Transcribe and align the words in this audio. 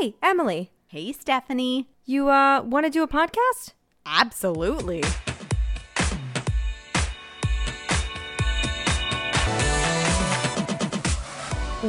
Hey, 0.00 0.14
Emily. 0.22 0.72
Hey, 0.88 1.12
Stephanie. 1.12 1.88
You 2.04 2.28
uh 2.28 2.62
want 2.62 2.84
to 2.84 2.90
do 2.90 3.02
a 3.02 3.08
podcast? 3.08 3.72
Absolutely. 4.04 5.02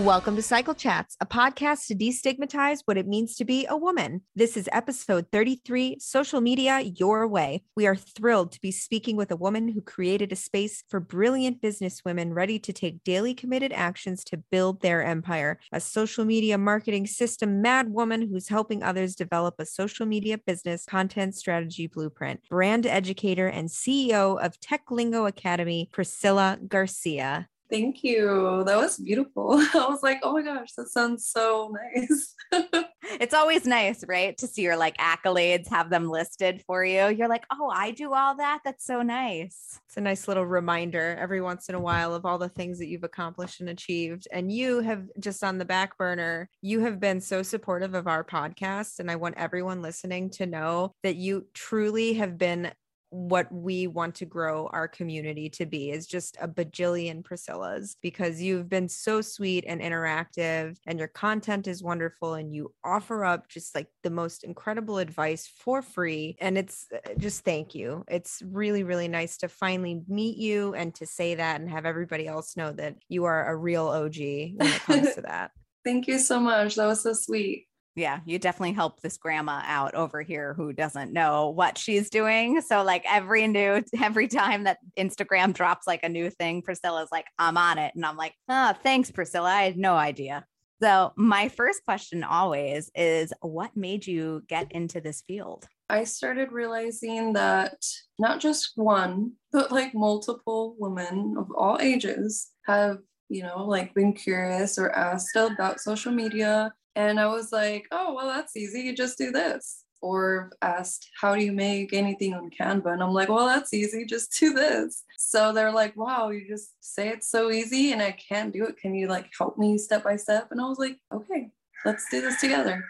Welcome 0.04 0.36
to 0.36 0.44
Cycle 0.44 0.76
Chats, 0.76 1.18
a 1.22 1.26
podcast 1.26 1.88
to 1.88 1.96
destigmatize 1.96 2.82
what 2.86 2.98
it 2.98 3.08
means 3.08 3.36
to 3.36 3.46
be 3.46 3.66
a 3.68 3.76
woman. 3.76 4.22
This 4.36 4.56
is 4.56 4.70
episode 4.72 5.26
33 5.32 5.98
Social 6.00 6.40
Media 6.40 6.82
Your 6.82 7.28
Way. 7.28 7.64
We 7.76 7.88
are 7.88 7.96
thrilled 7.96 8.52
to 8.52 8.62
be 8.62 8.72
speaking 8.72 9.18
with 9.18 9.32
a 9.32 9.36
woman 9.36 9.68
who 9.68 9.82
created 9.82 10.32
a 10.32 10.36
space 10.36 10.84
for 10.88 11.00
brilliant 11.00 11.64
businesswomen 11.64 12.36
ready 12.36 12.60
to 12.60 12.72
take 12.72 13.04
daily 13.04 13.34
committed 13.34 13.74
actions 13.74 14.24
to 14.26 14.38
build 14.52 14.82
their 14.82 15.04
empire. 15.04 15.60
A 15.72 15.82
social 15.82 16.26
media 16.26 16.60
marketing 16.60 17.08
system 17.08 17.64
mad 17.64 17.92
woman 17.92 18.30
who's 18.30 18.50
helping 18.50 18.84
others 18.84 19.16
develop 19.16 19.56
a 19.58 19.66
social 19.66 20.06
media 20.06 20.38
business 20.38 20.86
content 20.86 21.34
strategy 21.34 21.88
blueprint. 21.88 22.42
Brand 22.50 22.86
educator 22.86 23.48
and 23.48 23.68
CEO 23.68 24.40
of 24.46 24.60
Tech 24.60 24.92
Lingo 24.92 25.26
Academy, 25.26 25.90
Priscilla 25.92 26.60
Garcia. 26.68 27.50
Thank 27.70 28.04
you. 28.04 28.64
That 28.66 28.78
was 28.78 28.98
beautiful. 28.98 29.54
I 29.74 29.86
was 29.90 30.02
like, 30.02 30.20
oh 30.24 30.34
my 30.34 30.42
gosh, 30.42 30.72
that 30.78 30.90
sounds 30.90 31.28
so 31.28 31.74
nice. 31.96 32.34
it's 33.20 33.34
always 33.34 33.66
nice, 33.66 34.04
right? 34.08 34.38
To 34.38 34.48
see 34.48 34.62
your 34.62 34.78
like 34.78 34.96
accolades, 34.98 35.68
have 35.70 35.90
them 35.90 36.10
listed 36.10 36.64
for 36.66 36.86
you. 36.86 37.08
You're 37.08 37.28
like, 37.28 37.46
oh, 37.52 37.70
I 37.74 37.92
do 37.92 38.14
all 38.14 38.36
that. 38.38 38.60
That's 38.64 38.86
so 38.86 39.02
nice. 39.02 39.80
It's 39.88 39.98
a 39.98 40.02
nice 40.02 40.28
little 40.28 40.46
reminder 40.46 41.18
every 41.20 41.42
once 41.42 41.68
in 41.68 41.76
a 41.76 41.80
while 41.80 42.14
of 42.14 42.26
all 42.26 42.38
the 42.38 42.50
things 42.50 42.80
that 42.80 42.88
you've 42.88 43.04
accomplished 43.04 43.60
and 43.60 43.70
achieved. 43.70 44.28
And 44.32 44.52
you 44.52 44.80
have 44.80 45.04
just 45.20 45.44
on 45.44 45.58
the 45.58 45.66
back 45.66 45.98
burner, 45.98 46.50
you 46.62 46.80
have 46.82 47.00
been 47.00 47.20
so 47.20 47.44
supportive 47.44 47.96
of 47.96 48.08
our 48.08 48.24
podcast. 48.24 49.00
And 49.00 49.12
I 49.12 49.18
want 49.18 49.36
everyone 49.38 49.82
listening 49.82 50.30
to 50.32 50.46
know 50.46 50.94
that 51.04 51.18
you 51.18 51.48
truly 51.54 52.14
have 52.14 52.38
been 52.38 52.72
what 53.10 53.52
we 53.52 53.88
want 53.88 54.16
to 54.16 54.26
grow 54.26 54.68
our 54.74 54.88
community 54.88 55.50
to 55.50 55.66
be 55.66 55.92
is 55.92 56.06
just 56.08 56.38
a 56.42 56.48
bajillion 56.48 57.24
Priscillas 57.24 57.96
because 58.02 58.42
you've 58.42 58.70
been 58.70 58.90
so 58.90 59.22
sweet 59.22 59.64
and 59.68 59.82
interactive 59.82 60.78
and 60.86 61.00
your 61.00 61.08
content 61.08 61.68
is 61.68 61.82
wonderful 61.82 62.34
and 62.34 62.54
you 62.54 62.74
offer 62.84 63.24
up 63.24 63.48
just 63.48 63.74
like 63.74 63.88
the 64.04 64.10
most 64.10 64.44
incredible 64.44 64.98
advice 64.98 65.48
for 65.48 65.82
free 65.82 66.36
and 66.42 66.58
it's 66.58 66.88
uh, 66.94 67.14
just 67.18 67.46
thank 67.46 67.74
you. 67.74 68.04
It's 68.10 68.42
really 68.46 68.84
really 68.84 69.08
nice 69.08 69.38
to 69.38 69.48
finally 69.48 70.02
meet 70.08 70.38
you 70.38 70.74
and 70.74 70.94
to 70.96 71.06
say 71.06 71.36
that 71.36 71.62
and 71.62 71.70
have 71.70 71.86
everybody 71.86 72.28
else 72.28 72.58
know 72.58 72.72
that 72.74 72.96
you 73.08 73.26
are 73.26 73.48
a 73.48 73.56
real 73.56 73.88
OG 73.88 74.18
when 74.18 74.56
it 74.62 74.82
comes 74.82 75.14
to 75.16 75.22
that. 75.22 75.52
Thank 75.86 76.08
you 76.08 76.20
so 76.20 76.40
much. 76.40 76.76
That 76.76 76.88
was 76.88 77.04
so 77.04 77.14
sweet 77.14 77.67
yeah, 77.98 78.20
you 78.26 78.38
definitely 78.38 78.74
help 78.74 79.02
this 79.02 79.18
grandma 79.18 79.62
out 79.66 79.96
over 79.96 80.22
here 80.22 80.54
who 80.54 80.72
doesn't 80.72 81.12
know 81.12 81.50
what 81.50 81.80
she's 81.80 82.12
doing. 82.12 82.62
So 82.62 82.84
like 82.84 83.04
every 83.10 83.48
new 83.48 83.84
every 84.02 84.28
time 84.28 84.66
that 84.66 84.78
Instagram 84.98 85.52
drops 85.54 85.88
like 85.88 86.04
a 86.04 86.10
new 86.10 86.30
thing, 86.30 86.62
Priscilla's 86.62 87.10
like, 87.12 87.26
I'm 87.40 87.58
on 87.58 87.80
it. 87.80 87.94
And 87.96 88.06
I'm 88.06 88.16
like, 88.16 88.36
oh, 88.48 88.74
thanks, 88.84 89.10
Priscilla. 89.10 89.50
I 89.50 89.64
had 89.64 89.78
no 89.78 89.96
idea. 89.96 90.46
So 90.80 91.12
my 91.18 91.50
first 91.50 91.84
question 91.86 92.24
always 92.24 92.92
is 92.94 93.34
what 93.42 93.76
made 93.76 94.06
you 94.06 94.44
get 94.48 94.72
into 94.72 95.02
this 95.02 95.24
field? 95.28 95.68
I 95.90 96.04
started 96.04 96.52
realizing 96.52 97.34
that 97.34 97.78
not 98.20 98.40
just 98.40 98.74
one, 98.76 99.32
but 99.52 99.72
like 99.72 99.96
multiple 99.96 100.76
women 100.78 101.34
of 101.36 101.48
all 101.56 101.80
ages 101.82 102.52
have 102.68 103.00
you 103.30 103.44
know, 103.44 103.66
like 103.66 103.94
been 103.94 104.14
curious 104.14 104.78
or 104.78 104.92
asked 104.92 105.36
about 105.36 105.80
social 105.80 106.12
media 106.12 106.74
and 106.98 107.20
I 107.20 107.28
was 107.28 107.52
like, 107.52 107.86
oh, 107.92 108.16
well, 108.16 108.26
that's 108.26 108.58
easy. 108.58 108.82
You 108.82 108.96
just 108.96 109.20
do 109.20 109.32
this. 109.32 109.84
Or 110.02 110.52
asked, 110.64 111.08
how 111.22 111.36
do 111.36 111.44
you 111.44 111.52
make 111.52 111.94
anything 111.94 112.34
on 112.34 112.50
Canva? 112.50 112.92
And 112.92 113.04
I'm 113.04 113.14
like, 113.14 113.30
well, 113.30 113.46
that's 113.46 113.72
easy. 113.72 114.04
Just 114.04 114.36
do 114.40 114.52
this. 114.52 115.04
So 115.16 115.54
they're 115.54 115.72
like, 115.72 115.96
wow, 115.96 116.30
you 116.30 116.48
just 116.48 116.74
say 116.82 117.10
it's 117.10 117.30
so 117.30 117.52
easy 117.52 117.92
and 117.92 118.02
I 118.02 118.12
can't 118.12 118.52
do 118.52 118.66
it. 118.66 118.78
Can 118.78 118.96
you 118.96 119.08
like 119.08 119.30
help 119.38 119.60
me 119.60 119.78
step 119.78 120.04
by 120.04 120.16
step? 120.16 120.48
And 120.50 120.60
I 120.60 120.66
was 120.66 120.80
like, 120.80 120.98
okay, 121.14 121.52
let's 121.86 122.10
do 122.10 122.20
this 122.20 122.42
together. 122.42 122.84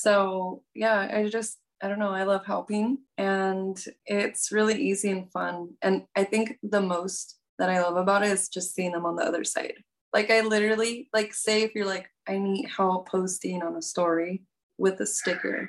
So 0.00 0.62
yeah, 0.74 1.10
I 1.12 1.28
just, 1.28 1.58
I 1.82 1.88
don't 1.88 1.98
know, 1.98 2.12
I 2.12 2.24
love 2.24 2.46
helping 2.46 2.98
and 3.18 3.78
it's 4.06 4.52
really 4.52 4.80
easy 4.82 5.10
and 5.10 5.30
fun. 5.30 5.74
And 5.82 6.04
I 6.16 6.24
think 6.24 6.58
the 6.62 6.80
most 6.80 7.38
that 7.58 7.68
I 7.68 7.82
love 7.82 7.96
about 7.96 8.22
it 8.22 8.30
is 8.30 8.48
just 8.48 8.74
seeing 8.74 8.92
them 8.92 9.04
on 9.04 9.16
the 9.16 9.24
other 9.24 9.44
side. 9.44 9.74
Like 10.14 10.30
I 10.30 10.40
literally 10.40 11.10
like 11.12 11.34
say 11.34 11.62
if 11.62 11.74
you're 11.74 11.86
like 11.86 12.08
I 12.28 12.38
need 12.38 12.68
help 12.68 13.08
posting 13.08 13.62
on 13.62 13.76
a 13.76 13.82
story 13.82 14.42
with 14.76 15.00
a 15.00 15.06
sticker. 15.06 15.68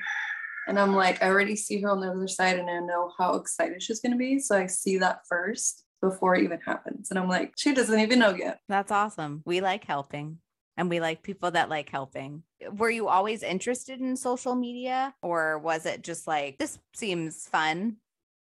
And 0.68 0.80
I'm 0.80 0.96
like, 0.96 1.24
I 1.24 1.28
already 1.30 1.56
see 1.56 1.82
her 1.82 1.90
on 1.90 2.00
the 2.00 2.12
other 2.12 2.28
side 2.28 2.60
and 2.60 2.70
I 2.70 2.80
know 2.80 3.12
how 3.18 3.36
excited 3.36 3.82
she's 3.82 4.00
going 4.00 4.12
to 4.12 4.18
be. 4.18 4.40
So 4.40 4.56
I 4.56 4.68
see 4.68 4.98
that 5.00 5.22
first 5.28 5.84
before 6.02 6.36
it 6.36 6.44
even 6.44 6.60
happens. 6.62 7.10
And 7.10 7.20
I'm 7.20 7.28
like, 7.28 7.54
she 7.58 7.74
doesn't 7.74 8.00
even 8.00 8.20
know 8.20 8.36
yet. 8.36 8.60
That's 8.70 8.92
awesome. 8.92 9.42
We 9.46 9.62
like 9.62 9.84
helping 9.86 10.38
and 10.78 10.90
we 10.90 11.00
like 11.00 11.24
people 11.24 11.52
that 11.52 11.70
like 11.70 11.90
helping. 11.90 12.44
Were 12.72 12.90
you 12.90 13.08
always 13.08 13.42
interested 13.42 14.00
in 14.00 14.16
social 14.16 14.56
media 14.56 15.14
or 15.22 15.60
was 15.60 15.86
it 15.86 16.04
just 16.04 16.28
like, 16.28 16.58
this 16.60 16.78
seems 16.94 17.48
fun? 17.48 17.98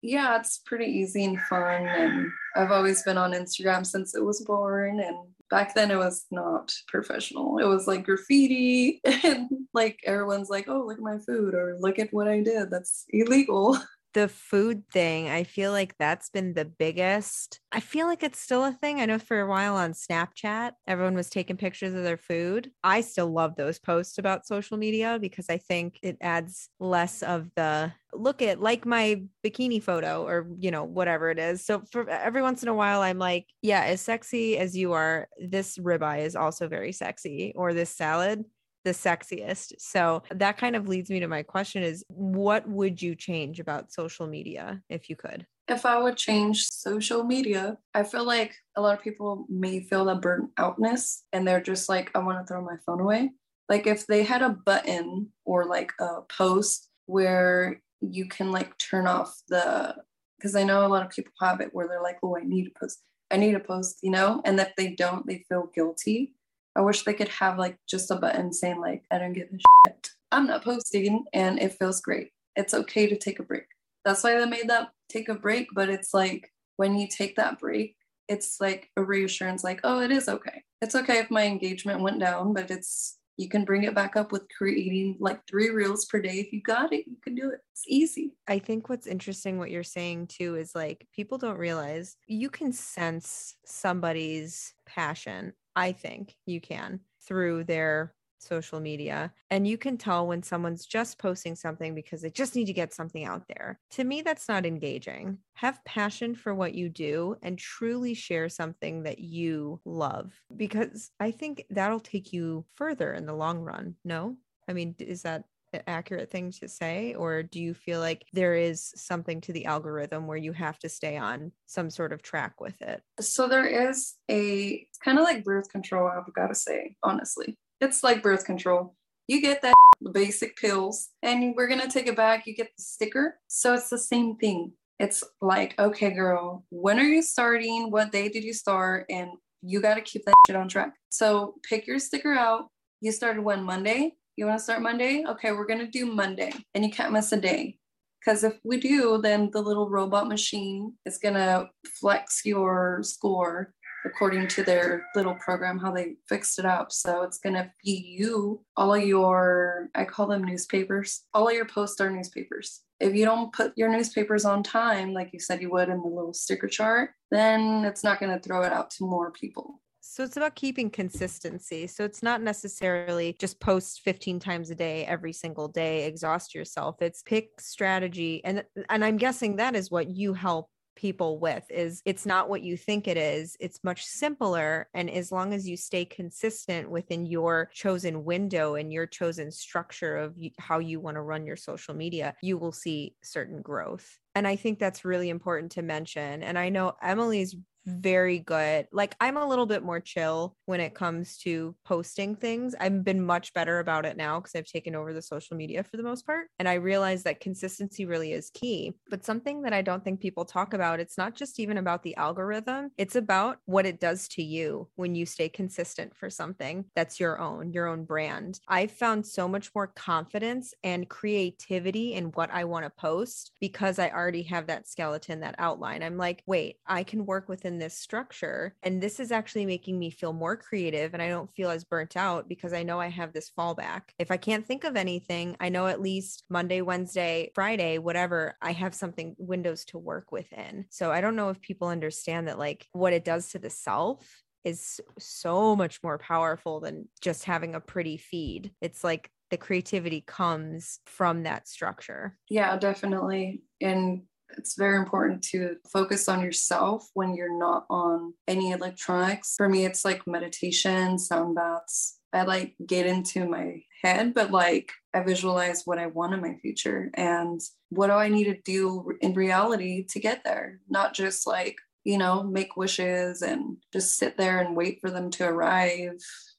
Yeah, 0.02 0.38
it's 0.38 0.58
pretty 0.58 0.86
easy 0.86 1.24
and 1.24 1.40
fun. 1.40 1.86
And 1.86 2.30
I've 2.56 2.70
always 2.70 3.02
been 3.02 3.18
on 3.18 3.32
Instagram 3.32 3.84
since 3.84 4.14
it 4.14 4.24
was 4.24 4.42
born. 4.42 5.00
And 5.00 5.16
back 5.50 5.74
then 5.74 5.90
it 5.90 5.96
was 5.96 6.26
not 6.30 6.72
professional. 6.88 7.58
It 7.58 7.66
was 7.66 7.86
like 7.86 8.04
graffiti 8.04 9.00
and 9.24 9.48
like 9.74 10.00
everyone's 10.06 10.48
like, 10.48 10.68
oh, 10.68 10.84
look 10.86 10.98
at 10.98 11.02
my 11.02 11.18
food 11.18 11.54
or 11.54 11.76
look 11.78 11.98
at 11.98 12.12
what 12.12 12.28
I 12.28 12.40
did. 12.40 12.70
That's 12.70 13.04
illegal. 13.10 13.78
the 14.12 14.28
food 14.28 14.84
thing, 14.92 15.28
I 15.28 15.44
feel 15.44 15.72
like 15.72 15.96
that's 15.98 16.30
been 16.30 16.54
the 16.54 16.64
biggest. 16.64 17.60
I 17.72 17.80
feel 17.80 18.06
like 18.06 18.22
it's 18.22 18.40
still 18.40 18.64
a 18.64 18.72
thing. 18.72 19.00
I 19.00 19.06
know 19.06 19.18
for 19.18 19.40
a 19.40 19.46
while 19.48 19.76
on 19.76 19.92
Snapchat, 19.92 20.72
everyone 20.86 21.14
was 21.14 21.30
taking 21.30 21.56
pictures 21.56 21.94
of 21.94 22.02
their 22.02 22.16
food. 22.16 22.70
I 22.82 23.00
still 23.00 23.32
love 23.32 23.56
those 23.56 23.78
posts 23.78 24.18
about 24.18 24.46
social 24.46 24.76
media 24.76 25.18
because 25.20 25.46
I 25.48 25.58
think 25.58 25.98
it 26.02 26.16
adds 26.20 26.68
less 26.78 27.22
of 27.22 27.50
the 27.56 27.92
look 28.12 28.42
at 28.42 28.60
like 28.60 28.84
my 28.84 29.22
bikini 29.44 29.82
photo 29.82 30.26
or 30.26 30.48
you 30.58 30.70
know 30.70 30.82
whatever 30.82 31.30
it 31.30 31.38
is 31.38 31.64
so 31.64 31.80
for 31.92 32.08
every 32.10 32.42
once 32.42 32.60
in 32.60 32.68
a 32.68 32.74
while 32.74 33.02
i'm 33.02 33.18
like 33.18 33.46
yeah 33.62 33.82
as 33.82 34.00
sexy 34.00 34.58
as 34.58 34.76
you 34.76 34.92
are 34.92 35.28
this 35.38 35.78
ribeye 35.78 36.24
is 36.24 36.34
also 36.34 36.66
very 36.66 36.90
sexy 36.90 37.52
or 37.54 37.72
this 37.72 37.94
salad 37.94 38.44
the 38.84 38.92
sexiest. 38.92 39.74
So 39.78 40.22
that 40.30 40.58
kind 40.58 40.76
of 40.76 40.88
leads 40.88 41.10
me 41.10 41.20
to 41.20 41.28
my 41.28 41.42
question 41.42 41.82
is 41.82 42.04
what 42.08 42.68
would 42.68 43.00
you 43.00 43.14
change 43.14 43.60
about 43.60 43.92
social 43.92 44.26
media 44.26 44.82
if 44.88 45.10
you 45.10 45.16
could? 45.16 45.46
If 45.68 45.86
I 45.86 45.98
would 45.98 46.16
change 46.16 46.66
social 46.68 47.22
media, 47.22 47.78
I 47.94 48.02
feel 48.02 48.24
like 48.24 48.54
a 48.76 48.80
lot 48.80 48.96
of 48.96 49.04
people 49.04 49.46
may 49.48 49.80
feel 49.80 50.04
that 50.06 50.20
burnt 50.20 50.50
outness 50.56 51.24
and 51.32 51.46
they're 51.46 51.60
just 51.60 51.88
like, 51.88 52.10
I 52.14 52.18
want 52.18 52.38
to 52.38 52.46
throw 52.46 52.64
my 52.64 52.76
phone 52.84 53.00
away. 53.00 53.30
Like 53.68 53.86
if 53.86 54.06
they 54.06 54.24
had 54.24 54.42
a 54.42 54.50
button 54.50 55.28
or 55.44 55.64
like 55.64 55.92
a 56.00 56.22
post 56.22 56.88
where 57.06 57.80
you 58.00 58.26
can 58.26 58.50
like 58.50 58.76
turn 58.78 59.06
off 59.06 59.34
the 59.48 59.94
because 60.38 60.56
I 60.56 60.64
know 60.64 60.86
a 60.86 60.88
lot 60.88 61.04
of 61.04 61.12
people 61.12 61.32
have 61.40 61.60
it 61.60 61.68
where 61.72 61.86
they're 61.86 62.02
like, 62.02 62.16
oh, 62.22 62.36
I 62.36 62.42
need 62.42 62.64
to 62.64 62.70
post, 62.80 63.02
I 63.30 63.36
need 63.36 63.52
to 63.52 63.60
post, 63.60 63.98
you 64.02 64.10
know, 64.10 64.40
and 64.44 64.58
if 64.58 64.74
they 64.76 64.94
don't, 64.94 65.26
they 65.26 65.44
feel 65.48 65.70
guilty. 65.74 66.32
I 66.76 66.82
wish 66.82 67.02
they 67.02 67.14
could 67.14 67.28
have 67.28 67.58
like 67.58 67.76
just 67.88 68.10
a 68.10 68.16
button 68.16 68.52
saying 68.52 68.80
like 68.80 69.04
I 69.10 69.18
don't 69.18 69.32
give 69.32 69.48
a 69.48 69.88
shit. 69.88 70.10
I'm 70.32 70.46
not 70.46 70.64
posting 70.64 71.24
and 71.32 71.58
it 71.58 71.76
feels 71.78 72.00
great. 72.00 72.30
It's 72.56 72.74
okay 72.74 73.06
to 73.08 73.16
take 73.16 73.40
a 73.40 73.44
break. 73.44 73.66
That's 74.04 74.22
why 74.22 74.38
they 74.38 74.46
made 74.46 74.68
that 74.68 74.90
take 75.08 75.28
a 75.28 75.34
break, 75.34 75.68
but 75.74 75.88
it's 75.88 76.14
like 76.14 76.50
when 76.76 76.98
you 76.98 77.08
take 77.08 77.36
that 77.36 77.58
break, 77.58 77.96
it's 78.28 78.60
like 78.60 78.88
a 78.96 79.02
reassurance 79.02 79.64
like, 79.64 79.80
oh, 79.84 80.00
it 80.00 80.10
is 80.10 80.28
okay. 80.28 80.62
It's 80.80 80.94
okay 80.94 81.18
if 81.18 81.30
my 81.30 81.44
engagement 81.44 82.00
went 82.00 82.20
down, 82.20 82.54
but 82.54 82.70
it's 82.70 83.18
you 83.36 83.48
can 83.48 83.64
bring 83.64 83.84
it 83.84 83.94
back 83.94 84.16
up 84.16 84.32
with 84.32 84.46
creating 84.56 85.16
like 85.18 85.40
three 85.48 85.70
reels 85.70 86.04
per 86.04 86.20
day. 86.20 86.40
If 86.40 86.52
you 86.52 86.60
got 86.60 86.92
it, 86.92 87.06
you 87.06 87.16
can 87.24 87.34
do 87.34 87.50
it. 87.50 87.60
It's 87.72 87.84
easy. 87.86 88.34
I 88.46 88.58
think 88.58 88.88
what's 88.88 89.06
interesting 89.06 89.58
what 89.58 89.70
you're 89.70 89.82
saying 89.82 90.26
too 90.26 90.56
is 90.56 90.74
like 90.74 91.06
people 91.14 91.38
don't 91.38 91.56
realize 91.56 92.16
you 92.26 92.50
can 92.50 92.72
sense 92.72 93.56
somebody's 93.64 94.74
passion 94.86 95.54
I 95.80 95.92
think 95.92 96.36
you 96.44 96.60
can 96.60 97.00
through 97.26 97.64
their 97.64 98.14
social 98.36 98.80
media. 98.80 99.32
And 99.50 99.66
you 99.66 99.78
can 99.78 99.96
tell 99.96 100.26
when 100.26 100.42
someone's 100.42 100.84
just 100.84 101.18
posting 101.18 101.54
something 101.54 101.94
because 101.94 102.20
they 102.20 102.30
just 102.30 102.54
need 102.54 102.66
to 102.66 102.74
get 102.74 102.92
something 102.92 103.24
out 103.24 103.44
there. 103.48 103.80
To 103.92 104.04
me, 104.04 104.20
that's 104.20 104.46
not 104.46 104.66
engaging. 104.66 105.38
Have 105.54 105.82
passion 105.86 106.34
for 106.34 106.54
what 106.54 106.74
you 106.74 106.90
do 106.90 107.36
and 107.42 107.58
truly 107.58 108.12
share 108.12 108.50
something 108.50 109.04
that 109.04 109.20
you 109.20 109.80
love 109.86 110.32
because 110.54 111.10
I 111.18 111.30
think 111.30 111.64
that'll 111.70 112.00
take 112.00 112.30
you 112.30 112.66
further 112.74 113.14
in 113.14 113.24
the 113.24 113.34
long 113.34 113.60
run. 113.60 113.96
No? 114.04 114.36
I 114.68 114.74
mean, 114.74 114.94
is 114.98 115.22
that 115.22 115.44
accurate 115.86 116.30
thing 116.30 116.50
to 116.50 116.68
say 116.68 117.14
or 117.14 117.42
do 117.42 117.60
you 117.60 117.74
feel 117.74 118.00
like 118.00 118.24
there 118.32 118.54
is 118.54 118.92
something 118.96 119.40
to 119.40 119.52
the 119.52 119.66
algorithm 119.66 120.26
where 120.26 120.36
you 120.36 120.52
have 120.52 120.78
to 120.78 120.88
stay 120.88 121.16
on 121.16 121.52
some 121.66 121.90
sort 121.90 122.12
of 122.12 122.22
track 122.22 122.60
with 122.60 122.80
it 122.82 123.02
so 123.20 123.48
there 123.48 123.66
is 123.66 124.14
a 124.30 124.86
kind 125.04 125.18
of 125.18 125.24
like 125.24 125.44
birth 125.44 125.68
control 125.70 126.08
i've 126.08 126.32
got 126.34 126.48
to 126.48 126.54
say 126.54 126.96
honestly 127.02 127.56
it's 127.80 128.02
like 128.02 128.22
birth 128.22 128.44
control 128.44 128.94
You 129.28 129.40
get 129.40 129.62
that 129.62 129.74
basic 130.12 130.56
pills 130.56 131.10
and 131.22 131.54
we're 131.54 131.68
going 131.68 131.80
to 131.80 131.88
take 131.88 132.08
it 132.08 132.16
back. 132.16 132.46
You 132.46 132.54
get 132.54 132.70
the 132.76 132.82
sticker. 132.82 133.38
So 133.46 133.74
it's 133.74 133.88
the 133.88 133.98
same 133.98 134.36
thing. 134.36 134.72
It's 134.98 135.22
like, 135.40 135.78
okay, 135.78 136.10
girl, 136.10 136.66
when 136.70 136.98
are 136.98 137.04
you 137.04 137.22
starting? 137.22 137.90
What 137.90 138.12
day 138.12 138.28
did 138.28 138.44
you 138.44 138.52
start? 138.52 139.06
And 139.08 139.30
you 139.62 139.80
got 139.80 139.94
to 139.94 140.00
keep 140.00 140.24
that 140.24 140.34
shit 140.46 140.56
on 140.56 140.68
track. 140.68 140.94
So 141.10 141.54
pick 141.62 141.86
your 141.86 141.98
sticker 142.00 142.32
out. 142.32 142.68
You 143.00 143.12
started 143.12 143.42
when 143.42 143.62
Monday? 143.62 144.14
You 144.40 144.46
want 144.46 144.58
to 144.58 144.64
start 144.64 144.80
Monday? 144.80 145.22
Okay, 145.28 145.52
we're 145.52 145.66
going 145.66 145.80
to 145.80 145.86
do 145.86 146.06
Monday. 146.06 146.50
And 146.74 146.82
you 146.82 146.90
can't 146.90 147.12
miss 147.12 147.30
a 147.32 147.36
day. 147.38 147.76
Because 148.18 148.42
if 148.42 148.54
we 148.64 148.80
do, 148.80 149.20
then 149.22 149.50
the 149.52 149.60
little 149.60 149.90
robot 149.90 150.28
machine 150.28 150.94
is 151.04 151.18
going 151.18 151.34
to 151.34 151.68
flex 152.00 152.40
your 152.46 153.02
score 153.02 153.74
according 154.06 154.48
to 154.48 154.62
their 154.62 155.04
little 155.14 155.34
program, 155.34 155.78
how 155.78 155.92
they 155.92 156.14
fixed 156.26 156.58
it 156.58 156.64
up. 156.64 156.90
So 156.90 157.20
it's 157.20 157.36
going 157.36 157.52
to 157.52 157.70
be 157.84 158.16
you 158.18 158.64
all 158.78 158.94
of 158.94 159.02
your, 159.02 159.90
I 159.94 160.06
call 160.06 160.26
them 160.26 160.44
newspapers, 160.44 161.22
all 161.34 161.46
of 161.46 161.54
your 161.54 161.66
posts 161.66 162.00
are 162.00 162.08
newspapers. 162.08 162.80
If 162.98 163.14
you 163.14 163.26
don't 163.26 163.52
put 163.52 163.74
your 163.76 163.90
newspapers 163.90 164.46
on 164.46 164.62
time, 164.62 165.12
like 165.12 165.34
you 165.34 165.38
said 165.38 165.60
you 165.60 165.70
would 165.72 165.90
in 165.90 166.00
the 166.00 166.08
little 166.08 166.32
sticker 166.32 166.66
chart, 166.66 167.10
then 167.30 167.84
it's 167.84 168.02
not 168.02 168.18
going 168.18 168.32
to 168.32 168.40
throw 168.40 168.62
it 168.62 168.72
out 168.72 168.90
to 168.92 169.04
more 169.04 169.32
people. 169.32 169.82
So 170.10 170.24
it's 170.24 170.36
about 170.36 170.56
keeping 170.56 170.90
consistency. 170.90 171.86
So 171.86 172.02
it's 172.02 172.20
not 172.20 172.42
necessarily 172.42 173.36
just 173.38 173.60
post 173.60 174.00
15 174.00 174.40
times 174.40 174.68
a 174.70 174.74
day 174.74 175.06
every 175.06 175.32
single 175.32 175.68
day, 175.68 176.06
exhaust 176.06 176.52
yourself. 176.52 177.00
It's 177.00 177.22
pick 177.22 177.60
strategy 177.60 178.44
and 178.44 178.64
and 178.88 179.04
I'm 179.04 179.18
guessing 179.18 179.56
that 179.56 179.76
is 179.76 179.88
what 179.88 180.10
you 180.10 180.34
help 180.34 180.68
people 180.96 181.38
with 181.38 181.64
is 181.70 182.02
it's 182.04 182.26
not 182.26 182.48
what 182.48 182.62
you 182.62 182.76
think 182.76 183.06
it 183.06 183.16
is 183.16 183.56
it's 183.60 183.82
much 183.84 184.04
simpler 184.04 184.88
and 184.92 185.08
as 185.08 185.32
long 185.32 185.54
as 185.54 185.66
you 185.66 185.76
stay 185.76 186.04
consistent 186.04 186.90
within 186.90 187.24
your 187.24 187.70
chosen 187.72 188.24
window 188.24 188.74
and 188.74 188.92
your 188.92 189.06
chosen 189.06 189.50
structure 189.50 190.16
of 190.16 190.36
how 190.58 190.78
you 190.78 191.00
want 191.00 191.14
to 191.14 191.22
run 191.22 191.46
your 191.46 191.56
social 191.56 191.94
media 191.94 192.34
you 192.42 192.58
will 192.58 192.72
see 192.72 193.14
certain 193.22 193.62
growth 193.62 194.18
and 194.34 194.46
I 194.46 194.56
think 194.56 194.78
that's 194.78 195.04
really 195.04 195.28
important 195.28 195.72
to 195.72 195.82
mention. 195.82 196.42
And 196.42 196.58
I 196.58 196.68
know 196.68 196.94
Emily's 197.02 197.56
very 197.86 198.38
good. 198.38 198.86
Like 198.92 199.14
I'm 199.20 199.36
a 199.36 199.46
little 199.46 199.66
bit 199.66 199.82
more 199.82 200.00
chill 200.00 200.56
when 200.66 200.80
it 200.80 200.94
comes 200.94 201.38
to 201.38 201.74
posting 201.84 202.36
things. 202.36 202.74
I've 202.78 203.04
been 203.04 203.24
much 203.24 203.52
better 203.54 203.78
about 203.78 204.06
it 204.06 204.16
now 204.16 204.40
because 204.40 204.54
I've 204.54 204.66
taken 204.66 204.94
over 204.94 205.12
the 205.12 205.22
social 205.22 205.56
media 205.56 205.82
for 205.82 205.96
the 205.96 206.02
most 206.02 206.26
part. 206.26 206.48
And 206.58 206.68
I 206.68 206.74
realize 206.74 207.22
that 207.24 207.40
consistency 207.40 208.06
really 208.06 208.32
is 208.32 208.50
key. 208.50 208.94
But 209.08 209.24
something 209.24 209.62
that 209.62 209.72
I 209.72 209.82
don't 209.82 210.04
think 210.04 210.20
people 210.20 210.44
talk 210.44 210.74
about, 210.74 211.00
it's 211.00 211.18
not 211.18 211.34
just 211.34 211.58
even 211.60 211.78
about 211.78 212.02
the 212.02 212.16
algorithm, 212.16 212.90
it's 212.98 213.16
about 213.16 213.58
what 213.66 213.86
it 213.86 214.00
does 214.00 214.28
to 214.28 214.42
you 214.42 214.88
when 214.96 215.14
you 215.14 215.26
stay 215.26 215.48
consistent 215.48 216.16
for 216.16 216.30
something 216.30 216.84
that's 216.94 217.20
your 217.20 217.40
own, 217.40 217.72
your 217.72 217.86
own 217.86 218.04
brand. 218.04 218.60
I've 218.68 218.92
found 218.92 219.26
so 219.26 219.48
much 219.48 219.70
more 219.74 219.88
confidence 219.88 220.74
and 220.82 221.08
creativity 221.08 222.14
in 222.14 222.26
what 222.26 222.50
I 222.50 222.64
want 222.64 222.84
to 222.84 222.90
post 222.90 223.52
because 223.60 223.98
I 223.98 224.10
already 224.10 224.42
have 224.44 224.66
that 224.66 224.88
skeleton, 224.88 225.40
that 225.40 225.54
outline. 225.58 226.02
I'm 226.02 226.16
like, 226.16 226.42
wait, 226.46 226.76
I 226.86 227.02
can 227.02 227.26
work 227.26 227.48
within 227.48 227.69
this 227.78 227.96
structure. 227.96 228.74
And 228.82 229.02
this 229.02 229.20
is 229.20 229.32
actually 229.32 229.66
making 229.66 229.98
me 229.98 230.10
feel 230.10 230.32
more 230.32 230.56
creative 230.56 231.14
and 231.14 231.22
I 231.22 231.28
don't 231.28 231.52
feel 231.54 231.70
as 231.70 231.84
burnt 231.84 232.16
out 232.16 232.48
because 232.48 232.72
I 232.72 232.82
know 232.82 233.00
I 233.00 233.08
have 233.08 233.32
this 233.32 233.50
fallback. 233.56 234.02
If 234.18 234.30
I 234.30 234.36
can't 234.36 234.66
think 234.66 234.84
of 234.84 234.96
anything, 234.96 235.56
I 235.60 235.68
know 235.68 235.86
at 235.86 236.00
least 236.00 236.44
Monday, 236.48 236.80
Wednesday, 236.80 237.50
Friday, 237.54 237.98
whatever, 237.98 238.56
I 238.60 238.72
have 238.72 238.94
something 238.94 239.34
windows 239.38 239.84
to 239.86 239.98
work 239.98 240.32
within. 240.32 240.86
So 240.90 241.10
I 241.12 241.20
don't 241.20 241.36
know 241.36 241.50
if 241.50 241.60
people 241.60 241.88
understand 241.88 242.48
that, 242.48 242.58
like, 242.58 242.86
what 242.92 243.12
it 243.12 243.24
does 243.24 243.50
to 243.50 243.58
the 243.58 243.70
self 243.70 244.42
is 244.64 245.00
so 245.18 245.74
much 245.74 246.02
more 246.02 246.18
powerful 246.18 246.80
than 246.80 247.08
just 247.20 247.44
having 247.44 247.74
a 247.74 247.80
pretty 247.80 248.16
feed. 248.16 248.72
It's 248.80 249.02
like 249.02 249.30
the 249.50 249.56
creativity 249.56 250.22
comes 250.26 251.00
from 251.06 251.42
that 251.42 251.66
structure. 251.66 252.36
Yeah, 252.48 252.76
definitely. 252.76 253.62
And 253.80 254.22
it's 254.56 254.76
very 254.76 254.96
important 254.96 255.42
to 255.50 255.76
focus 255.92 256.28
on 256.28 256.42
yourself 256.42 257.08
when 257.14 257.34
you're 257.34 257.58
not 257.58 257.86
on 257.90 258.34
any 258.46 258.72
electronics. 258.72 259.54
For 259.56 259.68
me, 259.68 259.84
it's 259.84 260.04
like 260.04 260.26
meditation, 260.26 261.18
sound 261.18 261.54
baths. 261.54 262.18
I 262.32 262.42
like 262.42 262.74
get 262.86 263.06
into 263.06 263.48
my 263.48 263.82
head, 264.02 264.34
but 264.34 264.50
like 264.50 264.92
I 265.12 265.22
visualize 265.22 265.82
what 265.84 265.98
I 265.98 266.06
want 266.06 266.34
in 266.34 266.40
my 266.40 266.54
future 266.62 267.10
and 267.14 267.60
what 267.88 268.06
do 268.06 268.12
I 268.12 268.28
need 268.28 268.44
to 268.44 268.60
do 268.64 269.12
in 269.20 269.34
reality 269.34 270.04
to 270.10 270.20
get 270.20 270.44
there, 270.44 270.80
not 270.88 271.12
just 271.12 271.46
like, 271.46 271.76
you 272.04 272.18
know, 272.18 272.42
make 272.42 272.76
wishes 272.76 273.42
and 273.42 273.76
just 273.92 274.16
sit 274.16 274.38
there 274.38 274.60
and 274.60 274.76
wait 274.76 275.00
for 275.00 275.10
them 275.10 275.30
to 275.32 275.44
arrive. 275.44 276.12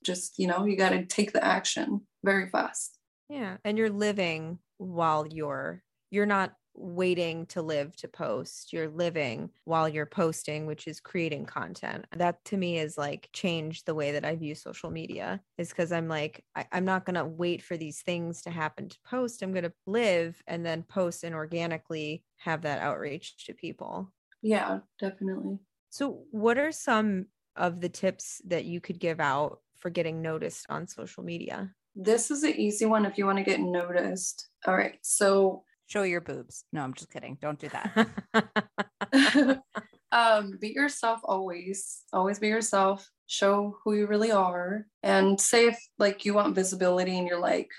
Just, 0.03 0.37
you 0.37 0.47
know, 0.47 0.65
you 0.65 0.75
got 0.75 0.89
to 0.89 1.05
take 1.05 1.31
the 1.31 1.43
action 1.43 2.01
very 2.23 2.49
fast. 2.49 2.97
Yeah. 3.29 3.57
And 3.63 3.77
you're 3.77 3.89
living 3.89 4.59
while 4.77 5.25
you're, 5.25 5.83
you're 6.09 6.25
not 6.25 6.53
waiting 6.73 7.45
to 7.47 7.61
live 7.61 7.95
to 7.97 8.07
post. 8.07 8.71
You're 8.71 8.89
living 8.89 9.49
while 9.65 9.89
you're 9.89 10.05
posting 10.05 10.65
which 10.65 10.87
is 10.87 10.99
creating 10.99 11.45
content. 11.45 12.05
That 12.15 12.43
to 12.45 12.57
me 12.57 12.79
is 12.79 12.97
like 12.97 13.29
changed 13.33 13.85
the 13.85 13.95
way 13.95 14.11
that 14.13 14.25
i 14.25 14.35
view 14.35 14.55
social 14.55 14.89
media 14.89 15.41
is 15.57 15.69
because 15.69 15.91
i'm 15.91 16.07
like 16.07 16.43
I, 16.55 16.65
i'm 16.71 16.85
not 16.85 17.05
going 17.05 17.15
to 17.15 17.25
wait 17.25 17.61
for 17.61 17.77
these 17.77 18.01
things 18.01 18.41
to 18.43 18.49
happen 18.49 18.89
to 18.89 18.97
post. 19.05 19.41
I'm 19.41 19.51
going 19.51 19.63
to 19.63 19.73
live 19.85 20.41
and 20.47 20.65
then 20.65 20.83
post 20.83 21.23
and 21.23 21.35
organically 21.35 22.23
have 22.37 22.61
that 22.63 22.81
outreach 22.81 23.45
to 23.45 23.53
people. 23.53 24.11
Yeah 24.41 24.79
definitely. 24.99 25.59
So 25.89 26.23
what 26.31 26.57
are 26.57 26.71
some 26.71 27.27
of 27.55 27.81
the 27.81 27.89
tips 27.89 28.41
that 28.47 28.65
you 28.65 28.79
could 28.79 28.99
give 28.99 29.19
out 29.19 29.59
for 29.77 29.89
getting 29.89 30.21
noticed 30.21 30.65
on 30.69 30.87
social 30.87 31.23
media? 31.23 31.71
This 31.95 32.31
is 32.31 32.43
an 32.43 32.55
easy 32.55 32.85
one 32.85 33.05
if 33.05 33.17
you 33.17 33.25
want 33.25 33.39
to 33.39 33.43
get 33.43 33.59
noticed. 33.59 34.47
All 34.65 34.75
right 34.75 34.97
so 35.01 35.63
show 35.91 36.03
your 36.03 36.21
boobs. 36.21 36.63
No, 36.71 36.81
I'm 36.81 36.93
just 36.93 37.11
kidding. 37.11 37.37
Don't 37.41 37.59
do 37.59 37.69
that. 37.69 38.07
um, 40.11 40.57
be 40.59 40.69
yourself 40.69 41.19
always. 41.23 42.03
Always 42.13 42.39
be 42.39 42.47
yourself. 42.47 43.09
Show 43.27 43.77
who 43.83 43.93
you 43.93 44.07
really 44.07 44.31
are. 44.31 44.85
And 45.03 45.39
say 45.39 45.67
if 45.67 45.79
like 45.99 46.25
you 46.25 46.33
want 46.33 46.55
visibility 46.55 47.17
and 47.17 47.27
you're 47.27 47.39
like, 47.39 47.69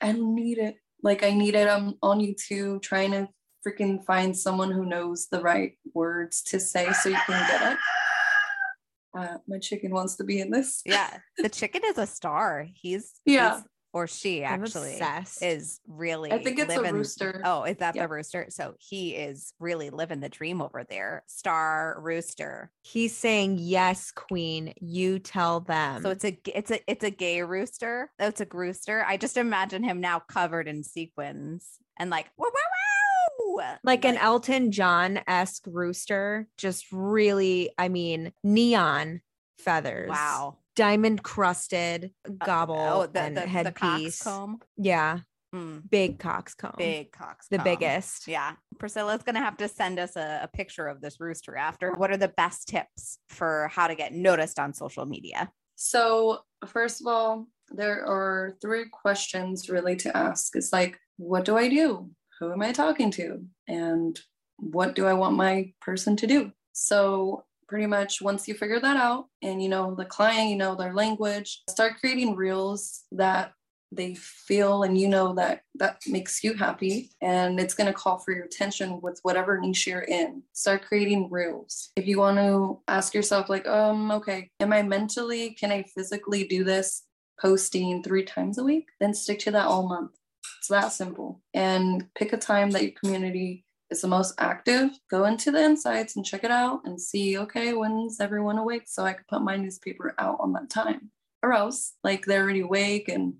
I 0.00 0.12
need 0.12 0.58
it. 0.58 0.76
Like 1.02 1.22
I 1.22 1.30
need 1.30 1.54
it. 1.54 1.68
I'm 1.68 1.94
on 2.02 2.20
YouTube 2.20 2.82
trying 2.82 3.12
to 3.12 3.28
freaking 3.66 4.04
find 4.04 4.36
someone 4.36 4.70
who 4.70 4.84
knows 4.84 5.28
the 5.30 5.40
right 5.40 5.72
words 5.94 6.42
to 6.42 6.60
say 6.60 6.92
so 6.92 7.08
you 7.08 7.18
can 7.26 7.48
get 7.48 7.72
it. 7.72 7.78
Uh, 9.16 9.38
my 9.46 9.58
chicken 9.58 9.92
wants 9.92 10.16
to 10.16 10.24
be 10.24 10.40
in 10.40 10.50
this. 10.50 10.82
Yeah, 10.84 11.18
the 11.38 11.48
chicken 11.48 11.82
is 11.84 11.98
a 11.98 12.06
star. 12.06 12.66
He's 12.74 13.12
yeah. 13.24 13.56
He's 13.56 13.64
or 13.94 14.08
she 14.08 14.42
actually 14.42 15.00
is 15.40 15.80
really 15.86 16.32
I 16.32 16.42
think 16.42 16.58
it's 16.58 16.68
living, 16.68 16.90
a 16.90 16.94
rooster. 16.94 17.40
Oh, 17.44 17.62
is 17.62 17.76
that 17.76 17.94
yep. 17.94 18.04
the 18.04 18.12
rooster? 18.12 18.46
So 18.48 18.74
he 18.78 19.14
is 19.14 19.54
really 19.60 19.90
living 19.90 20.18
the 20.18 20.28
dream 20.28 20.60
over 20.60 20.84
there. 20.84 21.22
Star 21.26 21.96
rooster. 22.00 22.72
He's 22.82 23.16
saying, 23.16 23.58
Yes, 23.60 24.10
queen, 24.10 24.74
you 24.80 25.20
tell 25.20 25.60
them. 25.60 26.02
So 26.02 26.10
it's 26.10 26.24
a 26.24 26.36
it's 26.44 26.72
a 26.72 26.80
it's 26.90 27.04
a 27.04 27.10
gay 27.10 27.42
rooster. 27.42 28.10
Oh, 28.18 28.26
it's 28.26 28.40
a 28.40 28.48
rooster. 28.52 29.04
I 29.06 29.16
just 29.16 29.36
imagine 29.36 29.84
him 29.84 30.00
now 30.00 30.18
covered 30.18 30.66
in 30.66 30.82
sequins 30.82 31.78
and 31.96 32.10
like 32.10 32.26
whoa, 32.34 32.48
whoa, 32.50 33.46
whoa. 33.46 33.62
Like, 33.62 33.78
like 33.84 34.04
an 34.04 34.16
Elton 34.16 34.72
John 34.72 35.20
esque 35.28 35.66
rooster, 35.68 36.48
just 36.58 36.86
really, 36.90 37.70
I 37.78 37.88
mean, 37.88 38.32
neon 38.42 39.20
feathers. 39.58 40.10
Wow 40.10 40.58
diamond 40.76 41.22
crusted 41.22 42.12
gobble 42.44 42.74
uh, 42.74 42.94
oh, 42.94 43.06
the, 43.06 43.20
and 43.20 43.36
the, 43.36 43.42
headpiece. 43.42 44.20
The. 44.20 44.56
Yeah. 44.76 45.20
Mm. 45.54 45.88
Big 45.88 46.18
coxcomb. 46.18 46.74
Big 46.76 47.12
coxcomb. 47.12 47.58
The 47.58 47.62
biggest. 47.62 48.26
Yeah. 48.26 48.54
Priscilla's 48.78 49.22
going 49.22 49.36
to 49.36 49.40
have 49.40 49.56
to 49.58 49.68
send 49.68 50.00
us 50.00 50.16
a, 50.16 50.40
a 50.42 50.48
picture 50.48 50.88
of 50.88 51.00
this 51.00 51.20
rooster 51.20 51.56
after. 51.56 51.92
What 51.92 52.10
are 52.10 52.16
the 52.16 52.32
best 52.36 52.68
tips 52.68 53.18
for 53.28 53.70
how 53.72 53.86
to 53.86 53.94
get 53.94 54.12
noticed 54.12 54.58
on 54.58 54.74
social 54.74 55.06
media? 55.06 55.52
So, 55.76 56.40
first 56.66 57.00
of 57.00 57.06
all, 57.06 57.46
there 57.70 58.04
are 58.04 58.56
three 58.60 58.86
questions 58.90 59.68
really 59.68 59.96
to 59.96 60.16
ask. 60.16 60.56
It's 60.56 60.72
like, 60.72 60.98
what 61.16 61.44
do 61.44 61.56
I 61.56 61.68
do? 61.68 62.10
Who 62.40 62.52
am 62.52 62.62
I 62.62 62.72
talking 62.72 63.10
to? 63.12 63.44
And 63.68 64.18
what 64.56 64.94
do 64.94 65.06
I 65.06 65.12
want 65.12 65.36
my 65.36 65.72
person 65.80 66.16
to 66.16 66.26
do? 66.26 66.52
So, 66.72 67.44
pretty 67.74 67.86
much 67.88 68.22
once 68.22 68.46
you 68.46 68.54
figure 68.54 68.78
that 68.78 68.96
out 68.96 69.26
and 69.42 69.60
you 69.60 69.68
know 69.68 69.96
the 69.96 70.04
client, 70.04 70.48
you 70.48 70.54
know 70.54 70.76
their 70.76 70.94
language, 70.94 71.60
start 71.68 71.94
creating 71.98 72.36
reels 72.36 73.02
that 73.10 73.52
they 73.90 74.14
feel 74.14 74.84
and 74.84 74.96
you 74.96 75.08
know 75.08 75.34
that 75.34 75.62
that 75.74 75.98
makes 76.06 76.44
you 76.44 76.54
happy 76.54 77.10
and 77.20 77.58
it's 77.58 77.74
going 77.74 77.88
to 77.88 77.92
call 77.92 78.18
for 78.18 78.30
your 78.30 78.44
attention 78.44 79.00
with 79.00 79.18
whatever 79.24 79.60
niche 79.60 79.88
you're 79.88 80.02
in. 80.02 80.40
Start 80.52 80.84
creating 80.84 81.28
reels. 81.32 81.90
If 81.96 82.06
you 82.06 82.20
want 82.20 82.36
to 82.36 82.78
ask 82.86 83.12
yourself 83.12 83.48
like 83.48 83.66
um 83.66 84.12
okay 84.12 84.50
am 84.60 84.72
i 84.72 84.80
mentally 84.82 85.50
can 85.50 85.72
i 85.72 85.82
physically 85.82 86.46
do 86.46 86.62
this 86.62 87.02
posting 87.40 88.04
three 88.04 88.22
times 88.22 88.56
a 88.56 88.62
week? 88.62 88.86
Then 89.00 89.14
stick 89.14 89.40
to 89.40 89.50
that 89.50 89.66
all 89.66 89.88
month. 89.88 90.12
It's 90.60 90.68
that 90.68 90.92
simple. 90.92 91.42
And 91.52 92.06
pick 92.14 92.32
a 92.32 92.36
time 92.36 92.70
that 92.70 92.84
your 92.84 92.92
community 93.02 93.64
is 93.94 94.02
the 94.02 94.08
most 94.08 94.34
active, 94.38 94.90
go 95.08 95.24
into 95.24 95.52
the 95.52 95.62
insights 95.62 96.16
and 96.16 96.24
check 96.24 96.42
it 96.42 96.50
out 96.50 96.80
and 96.84 97.00
see, 97.00 97.38
okay, 97.38 97.72
when's 97.72 98.20
everyone 98.20 98.58
awake 98.58 98.84
so 98.86 99.04
I 99.04 99.12
could 99.12 99.28
put 99.28 99.42
my 99.42 99.56
newspaper 99.56 100.14
out 100.18 100.38
on 100.40 100.52
that 100.54 100.68
time. 100.68 101.10
Or 101.42 101.52
else, 101.52 101.94
like 102.02 102.24
they're 102.24 102.42
already 102.42 102.60
awake 102.60 103.08
and 103.08 103.34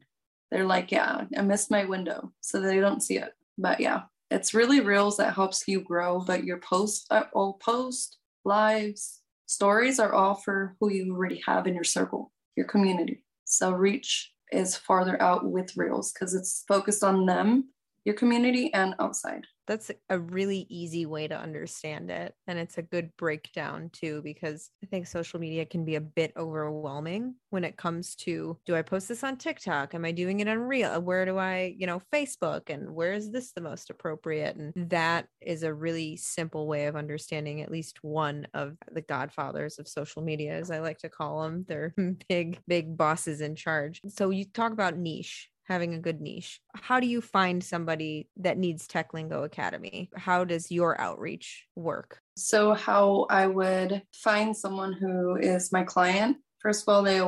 they're 0.51 0.67
like, 0.67 0.93
yeah, 0.93 1.25
I 1.37 1.43
missed 1.43 1.71
my 1.71 1.85
window. 1.85 2.33
So 2.41 2.61
they 2.61 2.79
don't 2.79 3.03
see 3.03 3.19
it. 3.19 3.33
But 3.59 3.81
yeah, 3.81 4.03
it's 4.31 4.55
really 4.55 4.81
reels 4.81 5.17
that 5.17 5.35
helps 5.35 5.65
you 5.67 5.81
grow. 5.81 6.21
But 6.21 6.45
your 6.45 6.59
posts, 6.59 7.07
uh, 7.11 7.25
all 7.33 7.55
post, 7.55 8.19
lives, 8.45 9.23
stories 9.47 9.99
are 9.99 10.13
all 10.13 10.35
for 10.35 10.77
who 10.79 10.91
you 10.93 11.15
already 11.15 11.43
have 11.47 11.67
in 11.67 11.75
your 11.75 11.85
circle, 11.85 12.31
your 12.57 12.67
community. 12.67 13.25
So 13.45 13.73
reach 13.73 14.31
is 14.53 14.77
farther 14.77 15.21
out 15.21 15.45
with 15.45 15.77
reels 15.77 16.13
because 16.13 16.35
it's 16.35 16.65
focused 16.69 17.03
on 17.03 17.27
them, 17.27 17.71
your 18.05 18.15
community, 18.15 18.73
and 18.75 18.95
outside. 18.99 19.47
That's 19.67 19.91
a 20.11 20.19
really 20.19 20.67
easy 20.69 21.07
way 21.07 21.27
to 21.27 21.39
understand 21.39 22.11
it 22.11 22.35
and 22.47 22.59
it's 22.59 22.77
a 22.77 22.83
good 22.83 23.11
breakdown 23.17 23.89
too 23.95 24.21
because 24.23 24.69
i 24.83 24.87
think 24.87 25.07
social 25.07 25.41
media 25.41 25.65
can 25.65 25.87
be 25.87 25.95
a 25.95 26.03
bit 26.03 26.35
overwhelming 26.37 27.37
when 27.49 27.65
it 27.65 27.79
comes 27.79 28.15
to 28.17 28.59
do 28.67 28.77
i 28.77 28.83
post 28.83 29.09
this 29.09 29.25
on 29.25 29.39
tiktok? 29.39 29.95
Am 29.95 30.05
i 30.05 30.13
doing 30.13 30.41
it 30.41 30.49
on 30.49 30.59
real 30.59 30.91
uh, 30.91 31.01
where 31.01 31.25
do 31.25 31.39
i 31.39 31.75
you 31.79 31.87
know 31.87 32.03
facebook? 32.13 32.69
And 32.69 32.95
where 32.95 33.15
is 33.15 33.33
this 33.33 33.53
the 33.53 33.63
most 33.63 33.89
appropriate? 33.89 34.57
And 34.57 34.91
that 34.91 35.27
is 35.41 35.63
a 35.63 35.73
really 35.73 36.19
simple 36.19 36.67
way 36.67 36.87
of 36.87 36.97
understanding 36.97 37.63
at 37.63 37.71
least 37.71 38.05
one 38.05 38.47
of 38.53 38.77
the 38.93 39.01
godfathers 39.01 39.79
of 39.79 39.89
social 39.89 40.21
media 40.21 40.53
as 40.53 40.71
i 40.71 40.79
like 40.79 40.99
to 40.99 41.09
call 41.09 41.43
them 41.43 41.65
they're 41.67 41.95
big 42.29 42.59
big 42.69 42.97
bosses 42.97 43.41
in 43.41 43.55
charge. 43.55 44.01
So 44.09 44.31
you 44.31 44.45
talk 44.45 44.73
about 44.73 44.97
niche 44.97 45.49
having 45.65 45.95
a 45.95 45.99
good 45.99 46.21
niche. 46.21 46.61
How 46.75 47.01
do 47.01 47.07
you 47.07 47.21
find 47.21 47.63
somebody 47.63 48.29
that 48.37 48.59
needs 48.59 48.87
Tech 48.87 49.13
Lingo 49.15 49.43
Academy? 49.43 50.11
How 50.15 50.45
does 50.45 50.71
your 50.71 51.01
outreach 51.01 51.67
work? 51.75 52.21
So, 52.37 52.75
how 52.75 53.27
I 53.31 53.47
would 53.47 54.03
find 54.13 54.57
someone 54.57 54.93
who 54.93 55.37
is 55.37 55.73
my 55.73 55.85
client, 55.85 56.39
first 56.61 56.83
of 56.83 56.93
all, 56.93 57.03
they 57.03 57.21